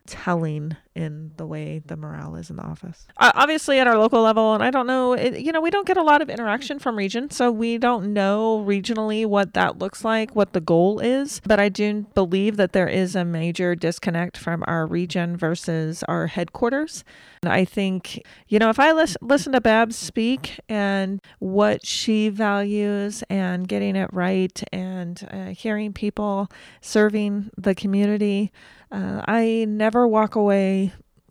telling 0.06 0.76
in 0.96 1.32
the 1.38 1.46
way 1.46 1.82
the 1.86 1.98
morale 1.98 2.36
is 2.36 2.50
in 2.50 2.56
the 2.58 2.64
office. 2.64 3.08
Uh, 3.18 3.32
obviously, 3.36 3.80
at 3.80 3.88
our 3.88 3.98
local 3.98 4.22
level, 4.22 4.54
and 4.54 4.64
I 4.64 4.70
don't 4.70 4.88
know, 4.88 5.14
it, 5.14 5.40
you 5.40 5.52
know, 5.52 5.62
we 5.62 5.72
don't 5.72 5.88
get 5.88 5.98
a 5.98 6.04
lot 6.04 6.22
of 6.22 6.30
interaction 6.30 6.80
from 6.80 6.98
region, 6.98 7.32
so 7.32 7.52
we 7.52 7.78
don't 7.78 8.14
know 8.14 8.64
regionally 8.66 9.26
what 9.26 9.54
that 9.54 9.80
looks 9.80 10.06
like, 10.06 10.36
what 10.36 10.54
the 10.54 10.62
goal 10.62 11.00
is. 11.00 11.42
But 11.46 11.60
I 11.60 11.70
do 11.70 12.06
believe 12.14 12.58
that 12.58 12.74
there 12.74 12.88
is 12.88 13.16
a 13.16 13.26
major 13.26 13.76
disconnect 13.76 14.38
from 14.38 14.64
our 14.68 14.86
region 14.86 15.36
versus 15.36 16.04
our 16.04 16.28
headquarters. 16.28 17.04
And 17.42 17.52
I 17.52 17.66
think, 17.66 18.22
you 18.48 18.60
know, 18.60 18.70
if 18.70 18.80
I 18.80 18.92
lis- 18.92 19.18
listen 19.22 19.54
to 19.54 19.62
Babs 19.62 19.96
speak 19.96 20.60
and 20.70 21.20
what 21.40 21.86
she 21.86 22.30
values 22.30 23.24
and 23.30 23.68
getting 23.68 23.96
it 23.96 24.10
right 24.14 24.64
and 24.72 25.28
uh, 25.32 25.46
hearing 25.48 25.94
people 25.94 26.50
serving 26.82 27.50
the 27.58 27.76
community, 27.76 28.52
uh, 28.92 29.24
I 29.28 29.66
never 29.68 30.08
walk 30.08 30.36
away 30.36 30.83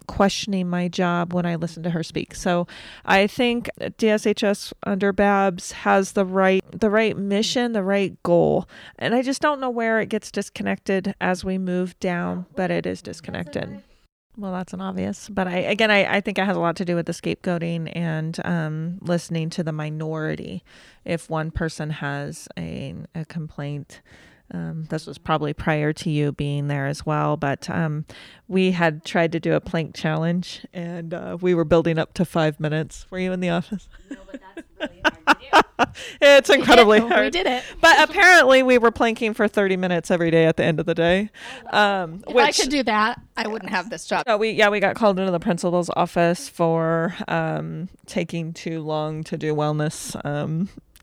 questioning 0.07 0.69
my 0.69 0.89
job 0.89 1.33
when 1.33 1.47
I 1.47 1.57
listen 1.57 1.83
to 1.85 1.91
her 1.91 2.03
speak. 2.03 2.35
So 2.35 2.67
I 3.05 3.27
think 3.27 3.71
DSHS 3.79 4.73
under 4.85 5.13
Babs 5.13 5.73
has 5.73 6.13
the 6.13 6.25
right 6.25 6.65
the 6.73 6.91
right 6.91 7.17
mission, 7.17 7.73
the 7.73 7.83
right 7.83 8.21
goal. 8.23 8.69
And 8.99 9.15
I 9.15 9.23
just 9.23 9.43
don't 9.43 9.61
know 9.61 9.71
where 9.71 10.01
it 10.01 10.09
gets 10.09 10.31
disconnected 10.31 11.15
as 11.21 11.45
we 11.45 11.59
move 11.59 11.99
down, 12.01 12.47
but 12.57 12.71
it 12.71 12.87
is 12.87 13.03
disconnected. 13.03 13.83
Well, 14.37 14.53
that's 14.53 14.73
an 14.73 14.81
obvious, 14.81 15.29
but 15.29 15.47
I 15.47 15.59
again, 15.59 15.91
I, 15.91 16.17
I 16.17 16.21
think 16.23 16.39
it 16.39 16.47
has 16.47 16.57
a 16.57 16.61
lot 16.61 16.77
to 16.77 16.87
do 16.87 16.97
with 16.97 17.05
the 17.05 17.13
scapegoating 17.13 17.93
and 17.95 18.39
um, 18.47 18.99
listening 19.03 19.51
to 19.51 19.63
the 19.63 19.73
minority. 19.73 20.65
If 21.05 21.29
one 21.29 21.51
person 21.51 21.91
has 21.91 22.49
a, 22.59 22.95
a 23.15 23.27
complaint, 23.27 24.01
um, 24.53 24.87
this 24.91 25.07
was 25.07 25.19
probably 25.19 25.53
prior 25.53 25.93
to 25.95 26.11
you 26.11 26.33
being 26.33 26.69
there 26.69 26.87
as 26.87 27.07
well, 27.07 27.37
but 27.37 27.69
um, 27.71 28.05
we 28.49 28.73
had 28.73 29.05
tried 29.05 29.33
to 29.33 29.41
do 29.41 29.55
a 29.55 29.61
plank 29.61 29.95
challenge 29.95 30.67
and 30.73 31.15
uh, 31.15 31.39
we 31.41 31.55
were 31.55 31.65
building 31.65 31.99
up 31.99 32.13
to 32.15 32.25
five 32.25 32.61
minutes. 32.61 33.07
Were 33.11 33.19
you 33.19 33.33
in 33.33 33.41
the 33.41 33.49
office? 33.49 33.89
No, 34.11 34.17
but 34.31 34.41
that's 34.55 34.69
really 34.79 35.01
hard 35.03 35.27
to 35.27 35.83
do. 35.85 35.93
it's 36.21 36.51
incredibly 36.51 37.01
we 37.01 37.09
hard. 37.09 37.25
We 37.25 37.31
did 37.31 37.47
it. 37.47 37.65
But 37.81 38.09
apparently, 38.09 38.63
we 38.63 38.79
were 38.79 38.91
planking 38.91 39.35
for 39.35 39.49
30 39.49 39.77
minutes 39.77 40.11
every 40.11 40.31
day 40.31 40.47
at 40.47 40.57
the 40.57 40.65
end 40.65 40.81
of 40.81 40.87
the 40.87 40.95
day. 40.95 41.31
Um, 41.73 42.23
if 42.27 42.35
which, 42.35 42.45
I 42.45 42.53
could 42.53 42.71
do 42.71 42.83
that, 42.85 43.21
I 43.37 43.49
wouldn't 43.49 43.71
have 43.71 43.91
this 43.91 44.07
job. 44.07 44.25
No, 44.27 44.37
we 44.37 44.51
yeah 44.51 44.69
we 44.69 44.81
got 44.81 44.97
called 44.97 45.19
into 45.19 45.33
the 45.33 45.41
principal's 45.41 45.91
office 45.97 46.49
for 46.49 47.15
um, 47.29 47.89
taking 48.07 48.53
too 48.53 48.81
long 48.81 49.25
to 49.25 49.37
do 49.37 49.55
wellness. 49.55 50.15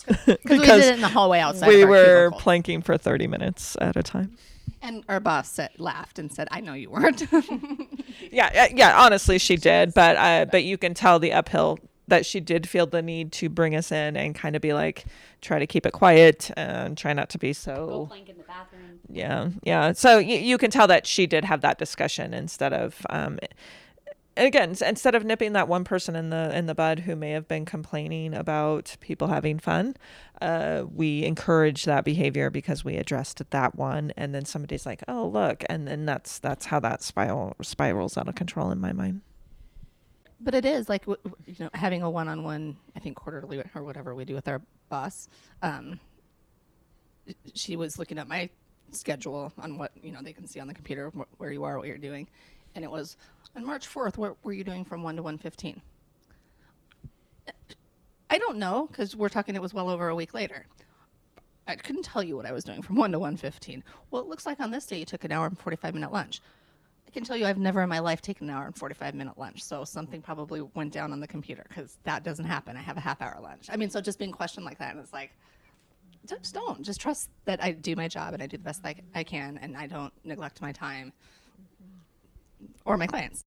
Because 0.26 0.60
we 0.60 0.66
did 0.66 0.80
it 0.80 0.94
in 0.96 1.02
the 1.02 1.08
hallway 1.08 1.40
outside. 1.40 1.68
We 1.68 1.86
were 1.86 2.32
planking 2.40 2.82
for 2.82 2.98
30 2.98 3.28
minutes 3.28 3.78
at 3.80 3.96
a 3.96 4.04
time. 4.04 4.38
And 4.82 5.04
our 5.10 5.20
boss 5.20 5.50
said, 5.50 5.72
laughed 5.78 6.20
and 6.20 6.32
said, 6.32 6.48
"I 6.52 6.62
know 6.62 6.74
you 6.74 6.90
weren't." 6.90 7.24
yeah, 8.32 8.68
yeah. 8.74 9.04
Honestly, 9.04 9.38
she 9.38 9.58
did, 9.58 9.94
but 9.94 10.16
uh, 10.16 10.46
but 10.50 10.64
you 10.64 10.78
can 10.78 10.94
tell 10.94 11.20
the 11.20 11.34
uphill 11.34 11.80
that 12.08 12.26
she 12.26 12.40
did 12.40 12.68
feel 12.68 12.86
the 12.86 13.02
need 13.02 13.32
to 13.34 13.50
bring 13.50 13.76
us 13.76 13.92
in 13.92 14.16
and 14.16 14.34
kind 14.34 14.56
of 14.56 14.62
be 14.62 14.74
like, 14.74 15.06
try 15.42 15.60
to 15.60 15.68
keep 15.68 15.86
it 15.86 15.92
quiet 15.92 16.50
and 16.58 16.98
try 16.98 17.14
not 17.14 17.30
to 17.30 17.38
be 17.38 17.52
so. 17.54 17.88
Go 17.88 18.06
plank 18.08 18.30
in 18.30 18.38
the 18.38 18.44
bathroom. 18.44 19.00
Yeah, 19.10 19.50
yeah. 19.64 19.92
So 19.92 20.16
y- 20.18 20.22
you 20.24 20.58
can 20.58 20.72
tell 20.72 20.88
that 20.88 21.06
she 21.06 21.28
did 21.28 21.44
have 21.46 21.62
that 21.62 21.78
discussion 21.78 22.34
instead 22.34 22.74
of 22.74 23.06
um, 23.10 23.38
again 24.40 24.76
instead 24.86 25.16
of 25.16 25.24
nipping 25.24 25.54
that 25.54 25.68
one 25.68 25.84
person 25.84 26.16
in 26.16 26.30
the 26.30 26.56
in 26.58 26.66
the 26.66 26.76
bud 26.76 27.00
who 27.00 27.16
may 27.16 27.32
have 27.32 27.48
been 27.48 27.66
complaining 27.66 28.34
about 28.34 28.96
people 29.00 29.28
having 29.28 29.60
fun 29.60 29.96
uh, 30.42 30.86
we 30.94 31.26
encourage 31.26 31.84
that 31.86 32.06
behavior 32.06 32.50
because 32.50 32.86
we 32.86 32.96
addressed 32.96 33.42
that 33.50 33.76
one. 33.76 34.14
And 34.16 34.34
then 34.34 34.46
somebody's 34.46 34.86
like 34.86 35.04
oh 35.08 35.28
look 35.28 35.64
and 35.70 35.88
then 35.88 36.06
that's 36.06 36.40
that's 36.40 36.66
how 36.66 36.80
that 36.82 37.04
spiral 37.04 37.56
spirals 37.62 38.18
out 38.18 38.28
of 38.28 38.36
control 38.36 38.72
in 38.72 38.80
my 38.80 38.94
mind. 38.94 39.22
But 40.40 40.56
it 40.56 40.66
is 40.66 40.88
like 40.88 41.06
you 41.06 41.18
know 41.60 41.70
having 41.74 42.02
a 42.02 42.10
one-on-one 42.10 42.78
i 42.96 43.00
think 43.00 43.18
quarterly 43.18 43.62
or 43.76 43.84
whatever 43.84 44.16
we 44.16 44.24
do 44.24 44.36
with 44.36 44.48
our 44.48 44.62
boss 44.88 45.28
um, 45.62 46.00
she 47.54 47.76
was 47.76 48.00
looking 48.00 48.18
at 48.18 48.28
my 48.28 48.50
schedule 48.92 49.54
on 49.60 49.78
what 49.78 49.92
you 50.02 50.12
know 50.12 50.20
they 50.22 50.34
can 50.34 50.48
see 50.48 50.60
on 50.60 50.68
the 50.68 50.74
computer 50.74 51.12
where 51.38 51.52
you 51.52 51.64
are, 51.64 51.78
what 51.78 51.88
you're 51.88 51.98
doing, 51.98 52.28
and 52.76 52.84
it 52.84 52.92
was 52.92 53.18
on 53.56 53.66
March 53.66 53.88
4th. 53.88 54.18
What 54.18 54.38
were 54.44 54.54
you 54.54 54.64
doing 54.64 54.86
from 54.86 55.04
one 55.04 55.16
to 55.16 55.24
1:15? 55.24 55.82
I 58.30 58.38
don't 58.38 58.58
know 58.58 58.88
because 58.88 59.16
we're 59.16 59.30
talking. 59.30 59.56
It 59.56 59.62
was 59.62 59.74
well 59.74 59.90
over 59.90 60.10
a 60.10 60.16
week 60.16 60.34
later. 60.34 60.66
I 61.68 61.76
couldn't 61.76 62.04
tell 62.04 62.24
you 62.24 62.36
what 62.36 62.46
I 62.46 62.52
was 62.52 62.64
doing 62.64 62.82
from 62.82 62.96
1 62.96 63.12
to 63.12 63.20
1:15. 63.20 63.84
Well, 64.12 64.22
it 64.22 64.28
looks 64.28 64.46
like 64.46 64.60
on 64.60 64.72
this 64.72 64.86
day 64.86 65.00
you 65.00 65.06
took 65.06 65.24
an 65.24 65.32
hour 65.32 65.46
and 65.48 65.58
45 65.58 65.94
minute 65.94 66.12
lunch. 66.12 66.42
I 67.08 67.12
can 67.12 67.24
tell 67.24 67.36
you 67.36 67.46
I've 67.46 67.58
never 67.58 67.82
in 67.82 67.90
my 67.90 68.00
life 68.00 68.22
taken 68.22 68.50
an 68.50 68.56
hour 68.56 68.66
and 68.66 68.76
45 68.76 69.16
minute 69.16 69.38
lunch. 69.38 69.64
So 69.64 69.84
something 69.84 70.22
probably 70.22 70.62
went 70.62 70.94
down 70.94 71.12
on 71.12 71.20
the 71.20 71.28
computer 71.28 71.66
because 71.68 71.98
that 72.04 72.24
doesn't 72.24 72.46
happen. 72.46 72.78
I 72.78 72.82
have 72.82 72.98
a 72.98 73.02
half 73.02 73.22
hour 73.22 73.40
lunch. 73.42 73.68
I 73.72 73.78
mean, 73.78 73.90
so 73.90 74.00
just 74.00 74.20
being 74.20 74.32
questioned 74.32 74.66
like 74.66 74.78
that, 74.78 74.92
and 74.92 75.00
it's 75.00 75.14
like, 75.14 75.32
just 76.28 76.54
don't. 76.54 76.84
Just 76.84 77.02
trust 77.02 77.30
that 77.46 77.64
I 77.64 77.72
do 77.72 77.96
my 77.96 78.08
job 78.08 78.34
and 78.34 78.44
I 78.44 78.48
do 78.48 78.58
the 78.58 78.64
best 78.64 78.86
I, 78.86 78.96
I 79.16 79.24
can 79.24 79.58
and 79.62 79.76
I 79.76 79.88
don't 79.88 80.14
neglect 80.24 80.62
my 80.62 80.72
time 80.72 81.14
or 82.86 82.98
my 82.98 83.08
clients 83.08 83.44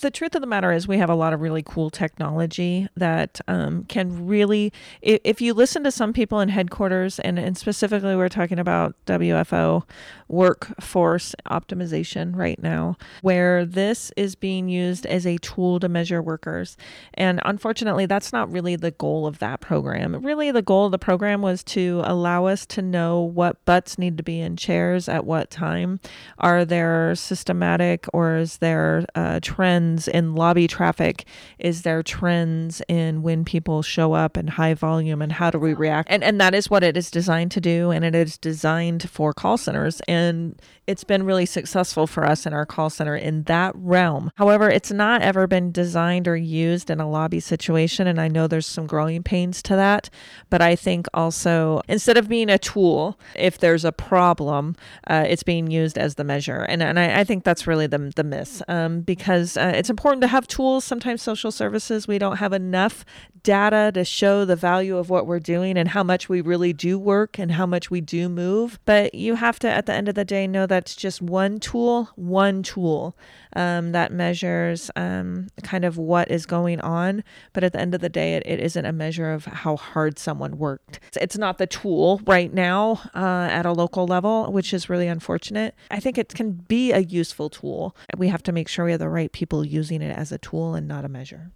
the 0.00 0.10
truth 0.10 0.34
of 0.34 0.40
the 0.40 0.46
matter 0.46 0.72
is 0.72 0.86
we 0.86 0.98
have 0.98 1.10
a 1.10 1.14
lot 1.14 1.32
of 1.32 1.40
really 1.40 1.62
cool 1.62 1.90
technology 1.90 2.88
that 2.96 3.40
um, 3.48 3.84
can 3.84 4.26
really 4.26 4.72
if, 5.02 5.20
if, 5.24 5.40
you 5.40 5.54
listen 5.54 5.84
to 5.84 5.90
some 5.90 6.12
people 6.12 6.40
in 6.40 6.48
headquarters 6.48 7.18
and, 7.20 7.38
and 7.38 7.56
specifically 7.56 8.16
we're 8.16 8.28
talking 8.28 8.58
about 8.58 8.94
wfo 9.06 9.82
workforce 10.28 11.34
optimization 11.50 12.34
right 12.34 12.60
now 12.62 12.96
where 13.22 13.64
this 13.64 14.12
is 14.16 14.34
being 14.34 14.68
used 14.68 15.06
as 15.06 15.26
a 15.26 15.38
tool 15.38 15.78
to 15.78 15.88
measure 15.88 16.20
workers. 16.20 16.76
And 17.14 17.40
unfortunately 17.44 18.06
that's 18.06 18.32
not 18.32 18.50
really 18.50 18.76
the 18.76 18.90
goal 18.90 19.26
of 19.26 19.38
that 19.38 19.60
program. 19.60 20.24
Really 20.24 20.50
the 20.50 20.62
goal 20.62 20.86
of 20.86 20.92
the 20.92 20.98
program 20.98 21.42
was 21.42 21.62
to 21.64 22.02
allow 22.04 22.46
us 22.46 22.66
to 22.66 22.82
know 22.82 23.20
what 23.20 23.64
butts 23.64 23.98
need 23.98 24.16
to 24.16 24.22
be 24.22 24.40
in 24.40 24.56
chairs 24.56 25.08
at 25.08 25.24
what 25.24 25.50
time. 25.50 26.00
Are 26.38 26.64
there 26.64 27.14
systematic 27.14 28.06
or 28.12 28.36
is 28.36 28.58
there 28.58 29.06
uh, 29.14 29.40
trends 29.42 29.85
trends 29.86 30.08
in 30.08 30.34
lobby 30.34 30.66
traffic? 30.66 31.24
Is 31.58 31.82
there 31.82 32.02
trends 32.02 32.82
in 32.88 33.22
when 33.22 33.44
people 33.44 33.82
show 33.82 34.12
up 34.12 34.36
and 34.36 34.50
high 34.50 34.74
volume 34.74 35.22
and 35.22 35.32
how 35.32 35.50
do 35.50 35.58
we 35.58 35.74
react? 35.74 36.08
And 36.10 36.24
and 36.24 36.40
that 36.40 36.54
is 36.54 36.68
what 36.70 36.82
it 36.82 36.96
is 36.96 37.10
designed 37.10 37.52
to 37.52 37.60
do 37.60 37.90
and 37.90 38.04
it 38.04 38.14
is 38.14 38.38
designed 38.38 39.08
for 39.08 39.32
call 39.32 39.56
centers 39.56 40.00
and 40.08 40.60
it's 40.86 41.04
been 41.04 41.24
really 41.24 41.46
successful 41.46 42.06
for 42.06 42.24
us 42.24 42.46
in 42.46 42.52
our 42.52 42.66
call 42.66 42.90
center 42.90 43.16
in 43.16 43.42
that 43.44 43.74
realm. 43.76 44.30
However, 44.36 44.70
it's 44.70 44.92
not 44.92 45.22
ever 45.22 45.46
been 45.46 45.72
designed 45.72 46.28
or 46.28 46.36
used 46.36 46.90
in 46.90 47.00
a 47.00 47.08
lobby 47.08 47.40
situation 47.40 48.06
and 48.06 48.20
I 48.20 48.28
know 48.28 48.46
there's 48.46 48.66
some 48.66 48.86
growing 48.86 49.22
pains 49.22 49.62
to 49.62 49.76
that, 49.76 50.10
but 50.50 50.62
I 50.62 50.76
think 50.76 51.06
also 51.12 51.80
instead 51.88 52.16
of 52.16 52.28
being 52.28 52.50
a 52.50 52.58
tool, 52.58 53.18
if 53.34 53.58
there's 53.58 53.84
a 53.84 53.92
problem, 53.92 54.76
uh, 55.06 55.24
it's 55.28 55.42
being 55.42 55.70
used 55.70 55.98
as 55.98 56.14
the 56.14 56.24
measure. 56.24 56.62
And 56.62 56.82
and 56.82 56.98
I, 56.98 57.20
I 57.20 57.24
think 57.24 57.44
that's 57.44 57.66
really 57.66 57.86
the 57.86 58.12
the 58.14 58.24
miss 58.24 58.62
um, 58.68 59.00
because 59.00 59.56
uh, 59.56 59.72
it's 59.74 59.90
important 59.90 60.22
to 60.22 60.28
have 60.28 60.46
tools. 60.46 60.84
Sometimes 60.84 61.22
social 61.22 61.50
services, 61.50 62.06
we 62.06 62.18
don't 62.18 62.36
have 62.36 62.52
enough 62.52 63.04
data 63.46 63.92
to 63.94 64.04
show 64.04 64.44
the 64.44 64.56
value 64.56 64.98
of 64.98 65.08
what 65.08 65.24
we're 65.24 65.38
doing 65.38 65.78
and 65.78 65.90
how 65.90 66.02
much 66.02 66.28
we 66.28 66.40
really 66.40 66.72
do 66.72 66.98
work 66.98 67.38
and 67.38 67.52
how 67.52 67.64
much 67.64 67.92
we 67.92 68.00
do 68.00 68.28
move. 68.28 68.80
But 68.84 69.14
you 69.14 69.36
have 69.36 69.60
to, 69.60 69.70
at 69.70 69.86
the 69.86 69.92
end 69.92 70.08
of 70.08 70.16
the 70.16 70.24
day, 70.24 70.48
know 70.48 70.66
that's 70.66 70.96
just 70.96 71.22
one 71.22 71.60
tool, 71.60 72.10
one 72.16 72.64
tool 72.64 73.16
um, 73.54 73.92
that 73.92 74.10
measures 74.12 74.90
um, 74.96 75.46
kind 75.62 75.84
of 75.84 75.96
what 75.96 76.28
is 76.28 76.44
going 76.44 76.80
on. 76.80 77.22
But 77.52 77.62
at 77.62 77.72
the 77.72 77.80
end 77.80 77.94
of 77.94 78.00
the 78.00 78.08
day, 78.08 78.34
it, 78.34 78.42
it 78.44 78.58
isn't 78.58 78.84
a 78.84 78.92
measure 78.92 79.32
of 79.32 79.44
how 79.44 79.76
hard 79.76 80.18
someone 80.18 80.58
worked. 80.58 80.98
It's 81.14 81.38
not 81.38 81.58
the 81.58 81.68
tool 81.68 82.20
right 82.26 82.52
now 82.52 83.00
uh, 83.14 83.48
at 83.52 83.64
a 83.64 83.72
local 83.72 84.08
level, 84.08 84.50
which 84.50 84.74
is 84.74 84.90
really 84.90 85.06
unfortunate. 85.06 85.76
I 85.88 86.00
think 86.00 86.18
it 86.18 86.34
can 86.34 86.50
be 86.50 86.90
a 86.90 86.98
useful 86.98 87.48
tool. 87.48 87.96
We 88.16 88.26
have 88.26 88.42
to 88.42 88.50
make 88.50 88.66
sure 88.66 88.84
we 88.84 88.90
have 88.90 88.98
the 88.98 89.08
right 89.08 89.30
people 89.30 89.64
using 89.64 90.02
it 90.02 90.10
as 90.10 90.32
a 90.32 90.38
tool 90.38 90.74
and 90.74 90.88
not 90.88 91.04
a 91.04 91.08
measure. 91.08 91.52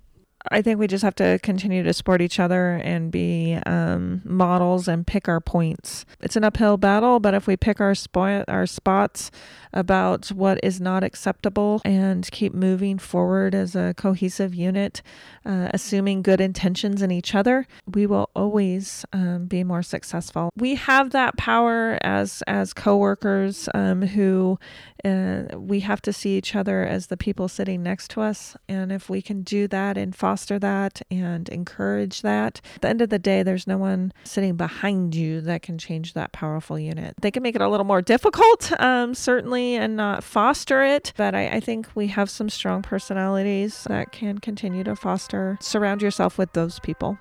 I 0.48 0.62
think 0.62 0.78
we 0.78 0.86
just 0.86 1.04
have 1.04 1.14
to 1.16 1.38
continue 1.42 1.82
to 1.82 1.92
support 1.92 2.22
each 2.22 2.40
other 2.40 2.76
and 2.76 3.12
be 3.12 3.58
um, 3.66 4.22
models 4.24 4.88
and 4.88 5.06
pick 5.06 5.28
our 5.28 5.40
points. 5.40 6.06
It's 6.20 6.36
an 6.36 6.44
uphill 6.44 6.76
battle, 6.76 7.20
but 7.20 7.34
if 7.34 7.46
we 7.46 7.56
pick 7.56 7.80
our 7.80 7.94
spot, 7.94 8.44
our 8.48 8.66
spots 8.66 9.30
about 9.72 10.28
what 10.28 10.58
is 10.62 10.80
not 10.80 11.04
acceptable 11.04 11.80
and 11.84 12.28
keep 12.30 12.52
moving 12.52 12.98
forward 12.98 13.54
as 13.54 13.76
a 13.76 13.94
cohesive 13.96 14.54
unit, 14.54 15.02
uh, 15.44 15.68
assuming 15.72 16.22
good 16.22 16.40
intentions 16.40 17.02
in 17.02 17.10
each 17.10 17.34
other, 17.34 17.66
we 17.86 18.06
will 18.06 18.30
always 18.34 19.04
um, 19.12 19.46
be 19.46 19.62
more 19.62 19.82
successful. 19.82 20.50
We 20.56 20.74
have 20.74 21.10
that 21.10 21.36
power 21.36 21.98
as 22.02 22.42
as 22.46 22.72
coworkers 22.72 23.68
um, 23.74 24.02
who 24.02 24.58
uh, 25.04 25.42
we 25.54 25.80
have 25.80 26.02
to 26.02 26.12
see 26.12 26.36
each 26.36 26.56
other 26.56 26.84
as 26.84 27.06
the 27.06 27.16
people 27.16 27.48
sitting 27.48 27.82
next 27.82 28.10
to 28.12 28.20
us, 28.20 28.56
and 28.68 28.90
if 28.90 29.08
we 29.08 29.22
can 29.22 29.42
do 29.42 29.68
that 29.68 29.96
and 29.96 30.14
foster 30.30 30.60
that 30.60 31.02
and 31.10 31.48
encourage 31.48 32.22
that, 32.22 32.60
at 32.76 32.82
the 32.82 32.88
end 32.88 33.02
of 33.02 33.08
the 33.08 33.18
day, 33.18 33.42
there's 33.42 33.66
no 33.66 33.76
one 33.76 34.12
sitting 34.22 34.54
behind 34.54 35.12
you 35.12 35.40
that 35.40 35.60
can 35.60 35.76
change 35.76 36.12
that 36.12 36.30
powerful 36.30 36.78
unit. 36.78 37.16
They 37.20 37.32
can 37.32 37.42
make 37.42 37.56
it 37.56 37.60
a 37.60 37.66
little 37.66 37.84
more 37.84 38.00
difficult, 38.00 38.70
um, 38.80 39.12
certainly 39.12 39.74
and 39.74 39.96
not 39.96 40.22
foster 40.22 40.84
it. 40.84 41.12
But 41.16 41.34
I, 41.34 41.48
I 41.48 41.58
think 41.58 41.88
we 41.96 42.06
have 42.06 42.30
some 42.30 42.48
strong 42.48 42.80
personalities 42.80 43.82
that 43.88 44.12
can 44.12 44.38
continue 44.38 44.84
to 44.84 44.94
foster. 44.94 45.58
Surround 45.60 46.00
yourself 46.00 46.38
with 46.38 46.52
those 46.52 46.78
people. 46.78 47.18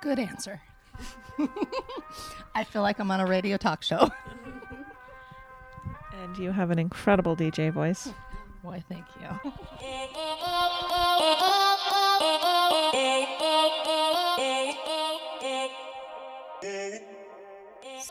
Good 0.00 0.20
answer. 0.20 0.62
I 2.54 2.62
feel 2.62 2.82
like 2.82 3.00
I'm 3.00 3.10
on 3.10 3.18
a 3.18 3.26
radio 3.26 3.56
talk 3.56 3.82
show. 3.82 4.12
and 6.22 6.38
you 6.38 6.52
have 6.52 6.70
an 6.70 6.78
incredible 6.78 7.34
DJ 7.34 7.72
voice. 7.72 8.10
Why, 8.62 8.78
thank 8.88 9.06
you. 9.20 9.52
Yeah. 16.64 17.23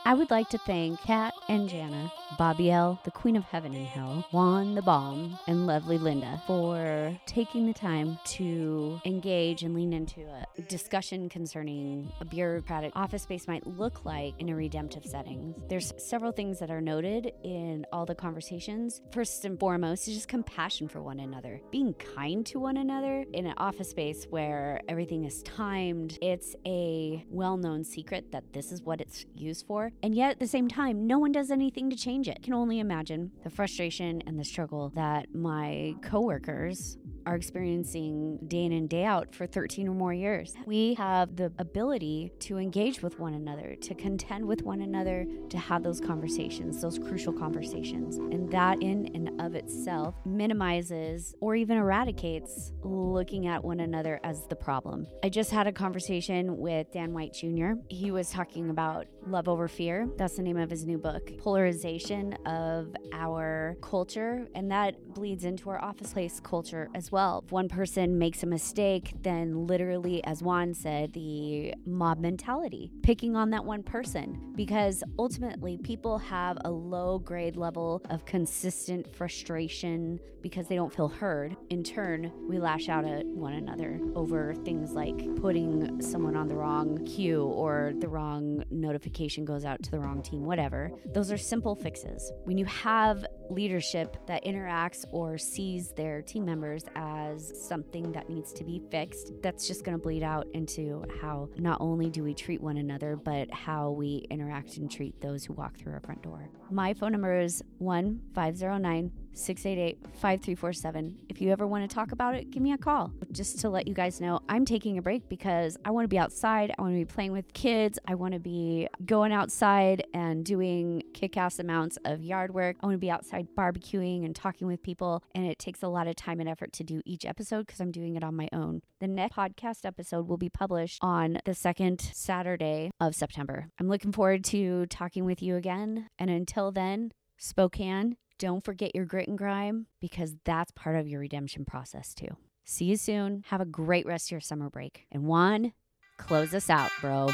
I 0.05 0.13
would 0.13 0.31
like 0.31 0.49
to 0.49 0.57
thank 0.57 0.99
Kat 1.01 1.33
and 1.49 1.69
Jana, 1.69 2.11
Bobby 2.37 2.71
L, 2.71 2.99
the 3.03 3.11
Queen 3.11 3.35
of 3.35 3.43
Heaven 3.43 3.73
and 3.73 3.85
Hell, 3.85 4.25
Juan 4.31 4.75
the 4.75 4.81
Bomb, 4.81 5.37
and 5.47 5.67
Lovely 5.67 5.97
Linda 5.97 6.41
for 6.47 7.17
taking 7.25 7.67
the 7.67 7.73
time 7.73 8.17
to 8.25 8.99
engage 9.05 9.63
and 9.63 9.75
lean 9.75 9.93
into 9.93 10.21
a 10.21 10.61
discussion 10.63 11.29
concerning 11.29 12.11
a 12.21 12.25
bureaucratic 12.25 12.91
office 12.95 13.23
space 13.23 13.47
might 13.47 13.65
look 13.67 14.05
like 14.05 14.33
in 14.39 14.49
a 14.49 14.55
redemptive 14.55 15.05
setting. 15.05 15.53
There's 15.69 15.93
several 15.97 16.31
things 16.31 16.59
that 16.59 16.71
are 16.71 16.81
noted 16.81 17.31
in 17.43 17.85
all 17.91 18.05
the 18.05 18.15
conversations. 18.15 19.01
First 19.11 19.45
and 19.45 19.59
foremost 19.59 20.07
is 20.07 20.15
just 20.15 20.27
compassion 20.27 20.87
for 20.87 21.01
one 21.01 21.19
another, 21.19 21.61
being 21.71 21.93
kind 21.93 22.45
to 22.47 22.59
one 22.59 22.77
another 22.77 23.25
in 23.33 23.45
an 23.45 23.53
office 23.57 23.89
space 23.89 24.25
where 24.29 24.81
everything 24.87 25.25
is 25.25 25.43
timed. 25.43 26.17
It's 26.21 26.55
a 26.65 27.25
well 27.29 27.57
known 27.57 27.83
secret 27.83 28.31
that 28.31 28.53
this 28.53 28.71
is 28.71 28.81
what 28.81 29.01
it's 29.01 29.25
used 29.35 29.65
for. 29.67 29.82
And 30.01 30.15
yet 30.15 30.31
at 30.31 30.39
the 30.39 30.47
same 30.47 30.67
time, 30.67 31.07
no 31.07 31.19
one 31.19 31.31
does 31.31 31.51
anything 31.51 31.89
to 31.89 31.95
change 31.95 32.27
it. 32.27 32.37
I 32.41 32.43
can 32.43 32.53
only 32.53 32.79
imagine 32.79 33.31
the 33.43 33.49
frustration 33.49 34.23
and 34.25 34.39
the 34.39 34.43
struggle 34.43 34.89
that 34.95 35.33
my 35.33 35.95
coworkers 36.01 36.97
are 37.25 37.35
experiencing 37.35 38.39
day 38.47 38.65
in 38.65 38.71
and 38.71 38.89
day 38.89 39.05
out 39.05 39.33
for 39.33 39.45
13 39.45 39.87
or 39.87 39.93
more 39.93 40.13
years. 40.13 40.53
We 40.65 40.93
have 40.95 41.35
the 41.35 41.51
ability 41.57 42.31
to 42.41 42.57
engage 42.57 43.01
with 43.01 43.19
one 43.19 43.33
another, 43.33 43.75
to 43.81 43.95
contend 43.95 44.45
with 44.45 44.63
one 44.63 44.81
another, 44.81 45.25
to 45.49 45.57
have 45.57 45.83
those 45.83 45.99
conversations, 45.99 46.81
those 46.81 46.99
crucial 46.99 47.33
conversations. 47.33 48.17
And 48.17 48.51
that 48.51 48.81
in 48.81 49.09
and 49.15 49.41
of 49.41 49.55
itself 49.55 50.15
minimizes 50.25 51.35
or 51.39 51.55
even 51.55 51.77
eradicates 51.77 52.73
looking 52.83 53.47
at 53.47 53.63
one 53.63 53.79
another 53.79 54.19
as 54.23 54.45
the 54.47 54.55
problem. 54.55 55.07
I 55.23 55.29
just 55.29 55.51
had 55.51 55.67
a 55.67 55.71
conversation 55.71 56.57
with 56.57 56.91
Dan 56.91 57.13
White 57.13 57.33
Jr. 57.33 57.73
He 57.89 58.11
was 58.11 58.29
talking 58.29 58.69
about 58.69 59.07
love 59.27 59.47
over 59.47 59.67
fear. 59.67 60.09
That's 60.17 60.35
the 60.35 60.43
name 60.43 60.57
of 60.57 60.69
his 60.69 60.85
new 60.85 60.97
book. 60.97 61.31
Polarization 61.37 62.33
of 62.45 62.93
our 63.13 63.77
culture, 63.81 64.47
and 64.55 64.69
that 64.71 65.13
bleeds 65.13 65.45
into 65.45 65.69
our 65.69 65.83
office 65.83 66.13
place 66.13 66.39
culture 66.41 66.89
as 66.93 67.11
well. 67.11 67.12
If 67.15 67.51
one 67.51 67.69
person 67.69 68.17
makes 68.17 68.41
a 68.41 68.47
mistake, 68.47 69.13
then 69.21 69.67
literally, 69.67 70.23
as 70.23 70.41
Juan 70.41 70.73
said, 70.73 71.13
the 71.13 71.75
mob 71.85 72.19
mentality, 72.19 72.91
picking 73.03 73.35
on 73.35 73.51
that 73.51 73.63
one 73.63 73.83
person, 73.83 74.51
because 74.55 75.03
ultimately 75.19 75.77
people 75.77 76.17
have 76.17 76.57
a 76.65 76.71
low 76.71 77.19
grade 77.19 77.55
level 77.55 78.01
of 78.09 78.25
consistent 78.25 79.15
frustration 79.15 80.19
because 80.41 80.67
they 80.67 80.75
don't 80.75 80.93
feel 80.93 81.07
heard. 81.07 81.55
In 81.69 81.83
turn, 81.83 82.31
we 82.49 82.57
lash 82.57 82.89
out 82.89 83.05
at 83.05 83.25
one 83.27 83.53
another 83.53 83.99
over 84.15 84.55
things 84.65 84.93
like 84.93 85.35
putting 85.35 86.01
someone 86.01 86.35
on 86.35 86.47
the 86.47 86.55
wrong 86.55 87.05
queue 87.05 87.43
or 87.43 87.93
the 87.99 88.09
wrong 88.09 88.63
notification 88.71 89.45
goes 89.45 89.65
out 89.65 89.81
to 89.83 89.91
the 89.91 89.99
wrong 89.99 90.21
team, 90.21 90.43
whatever. 90.43 90.91
Those 91.13 91.31
are 91.31 91.37
simple 91.37 91.75
fixes. 91.75 92.31
When 92.45 92.57
you 92.57 92.65
have 92.65 93.25
leadership 93.53 94.17
that 94.27 94.43
interacts 94.45 95.05
or 95.11 95.37
sees 95.37 95.91
their 95.91 96.21
team 96.21 96.45
members 96.45 96.83
as 96.95 97.53
something 97.67 98.11
that 98.11 98.29
needs 98.29 98.51
to 98.53 98.63
be 98.63 98.81
fixed, 98.91 99.31
that's 99.41 99.67
just 99.67 99.83
going 99.83 99.97
to 99.97 100.01
bleed 100.01 100.23
out 100.23 100.47
into 100.53 101.03
how 101.21 101.49
not 101.57 101.79
only 101.81 102.09
do 102.09 102.23
we 102.23 102.33
treat 102.33 102.61
one 102.61 102.77
another, 102.77 103.15
but 103.15 103.51
how 103.51 103.91
we 103.91 104.25
interact 104.29 104.77
and 104.77 104.89
treat 104.89 105.19
those 105.21 105.45
who 105.45 105.53
walk 105.53 105.77
through 105.77 105.93
our 105.93 106.01
front 106.01 106.21
door. 106.21 106.49
My 106.71 106.93
phone 106.93 107.11
number 107.11 107.39
is 107.39 107.63
1 107.77 108.19
509 108.33 109.11
688 109.33 109.99
5347. 110.13 111.17
If 111.29 111.41
you 111.41 111.51
ever 111.51 111.65
want 111.67 111.89
to 111.89 111.93
talk 111.93 112.11
about 112.11 112.35
it, 112.35 112.51
give 112.51 112.61
me 112.61 112.73
a 112.73 112.77
call. 112.77 113.11
Just 113.31 113.59
to 113.59 113.69
let 113.69 113.87
you 113.87 113.93
guys 113.93 114.21
know, 114.21 114.39
I'm 114.47 114.65
taking 114.65 114.97
a 114.97 115.01
break 115.01 115.27
because 115.29 115.77
I 115.83 115.91
want 115.91 116.05
to 116.05 116.09
be 116.09 116.17
outside. 116.17 116.73
I 116.77 116.81
want 116.81 116.93
to 116.93 116.99
be 116.99 117.05
playing 117.05 117.31
with 117.31 117.51
kids. 117.53 117.97
I 118.07 118.15
want 118.15 118.33
to 118.33 118.39
be 118.39 118.87
going 119.05 119.31
outside 119.31 120.05
and 120.13 120.45
doing 120.45 121.03
kick 121.13 121.37
ass 121.37 121.59
amounts 121.59 121.97
of 122.05 122.23
yard 122.23 122.53
work. 122.53 122.77
I 122.81 122.85
want 122.85 122.95
to 122.95 122.99
be 122.99 123.11
outside 123.11 123.47
barbecuing 123.57 124.25
and 124.25 124.35
talking 124.35 124.67
with 124.67 124.83
people. 124.83 125.23
And 125.33 125.45
it 125.45 125.59
takes 125.59 125.83
a 125.83 125.87
lot 125.87 126.07
of 126.07 126.15
time 126.15 126.39
and 126.39 126.49
effort 126.49 126.73
to 126.73 126.83
do 126.83 127.01
each 127.05 127.25
episode 127.25 127.65
because 127.65 127.79
I'm 127.79 127.91
doing 127.91 128.15
it 128.15 128.23
on 128.23 128.35
my 128.35 128.49
own. 128.53 128.81
The 128.99 129.07
next 129.07 129.35
podcast 129.35 129.85
episode 129.85 130.27
will 130.27 130.37
be 130.37 130.49
published 130.49 130.99
on 131.01 131.39
the 131.45 131.53
second 131.53 132.01
Saturday 132.13 132.91
of 132.99 133.15
September. 133.15 133.67
I'm 133.79 133.89
looking 133.89 134.11
forward 134.11 134.43
to 134.45 134.85
talking 134.87 135.25
with 135.25 135.41
you 135.41 135.55
again. 135.55 136.07
And 136.19 136.29
until 136.29 136.71
then, 136.71 137.11
Spokane, 137.37 138.15
don't 138.43 138.65
forget 138.65 138.93
your 138.93 139.05
grit 139.05 139.29
and 139.29 139.37
grime 139.37 139.87
because 140.01 140.35
that's 140.43 140.69
part 140.71 140.97
of 140.97 141.07
your 141.07 141.21
redemption 141.21 141.63
process 141.63 142.13
too. 142.13 142.27
See 142.65 142.83
you 142.83 142.97
soon. 142.97 143.45
Have 143.47 143.61
a 143.61 143.65
great 143.65 144.05
rest 144.05 144.27
of 144.27 144.31
your 144.31 144.41
summer 144.41 144.69
break. 144.69 145.07
And 145.13 145.23
Juan, 145.23 145.71
close 146.17 146.53
us 146.53 146.69
out, 146.69 146.91
bro. 146.99 147.29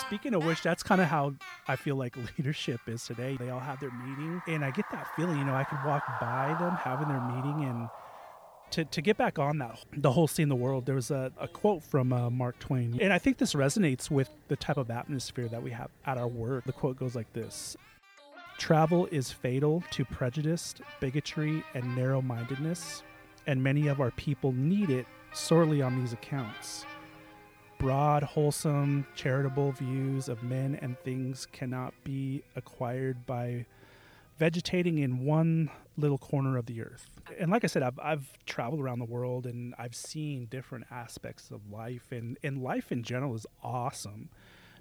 Speaking 0.00 0.32
of 0.32 0.46
which, 0.46 0.62
that's 0.62 0.82
kind 0.82 1.02
of 1.02 1.08
how 1.08 1.34
I 1.68 1.76
feel 1.76 1.96
like 1.96 2.16
leadership 2.38 2.80
is 2.86 3.04
today. 3.04 3.36
They 3.38 3.50
all 3.50 3.60
have 3.60 3.78
their 3.78 3.92
meeting, 3.92 4.40
and 4.46 4.64
I 4.64 4.70
get 4.70 4.86
that 4.92 5.08
feeling, 5.14 5.36
you 5.36 5.44
know, 5.44 5.54
I 5.54 5.64
could 5.64 5.84
walk 5.84 6.04
by 6.18 6.56
them 6.58 6.74
having 6.74 7.08
their 7.08 7.20
meeting 7.20 7.68
and 7.68 7.86
to, 8.70 8.84
to 8.84 9.00
get 9.00 9.16
back 9.16 9.38
on 9.38 9.58
that 9.58 9.84
the 9.96 10.12
whole 10.12 10.26
scene 10.26 10.48
the 10.48 10.56
world 10.56 10.86
there 10.86 10.94
was 10.94 11.10
a, 11.10 11.32
a 11.38 11.48
quote 11.48 11.82
from 11.82 12.12
uh, 12.12 12.30
mark 12.30 12.58
twain. 12.58 12.98
And 13.00 13.12
i 13.12 13.18
think 13.18 13.38
this 13.38 13.54
resonates 13.54 14.10
with 14.10 14.30
the 14.48 14.56
type 14.56 14.76
of 14.76 14.90
atmosphere 14.90 15.48
that 15.48 15.62
we 15.62 15.70
have 15.70 15.90
at 16.04 16.18
our 16.18 16.28
work. 16.28 16.64
The 16.64 16.72
quote 16.72 16.98
goes 16.98 17.14
like 17.14 17.32
this 17.32 17.76
travel 18.58 19.06
is 19.10 19.30
fatal 19.30 19.84
to 19.90 20.04
prejudice 20.04 20.74
bigotry 21.00 21.62
and 21.74 21.94
narrow-mindedness 21.94 23.02
and 23.46 23.62
many 23.62 23.86
of 23.88 24.00
our 24.00 24.10
people 24.12 24.52
need 24.52 24.90
it 24.90 25.06
sorely 25.32 25.82
on 25.82 26.00
these 26.00 26.12
accounts. 26.12 26.84
Broad 27.78 28.22
wholesome 28.22 29.06
charitable 29.14 29.72
views 29.72 30.28
of 30.28 30.42
men 30.42 30.78
and 30.80 30.98
things 31.00 31.46
cannot 31.52 31.92
be 32.04 32.42
acquired 32.56 33.26
by 33.26 33.66
vegetating 34.38 34.98
in 34.98 35.24
one 35.24 35.70
little 35.96 36.18
corner 36.18 36.56
of 36.56 36.66
the 36.66 36.82
earth. 36.82 37.08
And 37.38 37.50
like 37.50 37.64
I 37.64 37.66
said, 37.68 37.82
I've, 37.82 37.98
I've 38.02 38.38
traveled 38.44 38.80
around 38.80 38.98
the 38.98 39.06
world 39.06 39.46
and 39.46 39.74
I've 39.78 39.94
seen 39.94 40.46
different 40.46 40.86
aspects 40.90 41.50
of 41.50 41.70
life, 41.70 42.12
and, 42.12 42.38
and 42.42 42.62
life 42.62 42.92
in 42.92 43.02
general 43.02 43.34
is 43.34 43.46
awesome. 43.62 44.28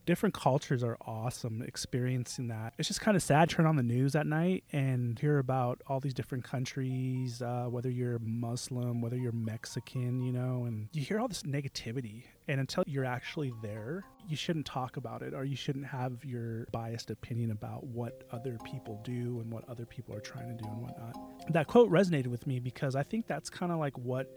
Different 0.05 0.35
cultures 0.35 0.83
are 0.83 0.97
awesome 1.01 1.63
experiencing 1.63 2.49
that. 2.49 2.73
It's 2.77 2.87
just 2.87 3.01
kind 3.01 3.17
of 3.17 3.23
sad. 3.23 3.49
Turn 3.49 3.65
on 3.65 3.75
the 3.75 3.83
news 3.83 4.15
at 4.15 4.27
night 4.27 4.63
and 4.71 5.17
hear 5.17 5.39
about 5.39 5.81
all 5.87 5.99
these 5.99 6.13
different 6.13 6.43
countries, 6.43 7.41
uh, 7.41 7.65
whether 7.69 7.89
you're 7.89 8.19
Muslim, 8.19 9.01
whether 9.01 9.17
you're 9.17 9.31
Mexican, 9.31 10.21
you 10.21 10.31
know, 10.31 10.65
and 10.65 10.89
you 10.93 11.01
hear 11.01 11.19
all 11.19 11.27
this 11.27 11.41
negativity. 11.41 12.23
And 12.47 12.59
until 12.59 12.83
you're 12.85 13.05
actually 13.05 13.51
there, 13.63 14.03
you 14.27 14.35
shouldn't 14.35 14.67
talk 14.67 14.97
about 14.97 15.23
it 15.23 15.33
or 15.33 15.43
you 15.43 15.55
shouldn't 15.55 15.87
have 15.87 16.23
your 16.23 16.67
biased 16.71 17.09
opinion 17.09 17.49
about 17.49 17.83
what 17.87 18.23
other 18.31 18.59
people 18.63 19.01
do 19.03 19.39
and 19.39 19.51
what 19.51 19.67
other 19.67 19.87
people 19.87 20.15
are 20.15 20.19
trying 20.21 20.55
to 20.55 20.63
do 20.63 20.69
and 20.69 20.81
whatnot. 20.83 21.15
That 21.51 21.65
quote 21.65 21.89
resonated 21.89 22.27
with 22.27 22.45
me 22.45 22.59
because 22.59 22.95
I 22.95 23.01
think 23.01 23.25
that's 23.25 23.49
kind 23.49 23.71
of 23.71 23.79
like 23.79 23.97
what 23.97 24.29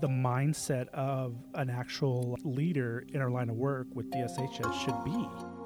the 0.00 0.08
mindset 0.08 0.88
of 0.88 1.34
an 1.54 1.70
actual 1.70 2.36
leader 2.44 3.04
in 3.12 3.20
our 3.20 3.30
line 3.30 3.50
of 3.50 3.56
work 3.56 3.86
with 3.94 4.10
DSHS 4.10 4.84
should 4.84 5.04
be. 5.04 5.59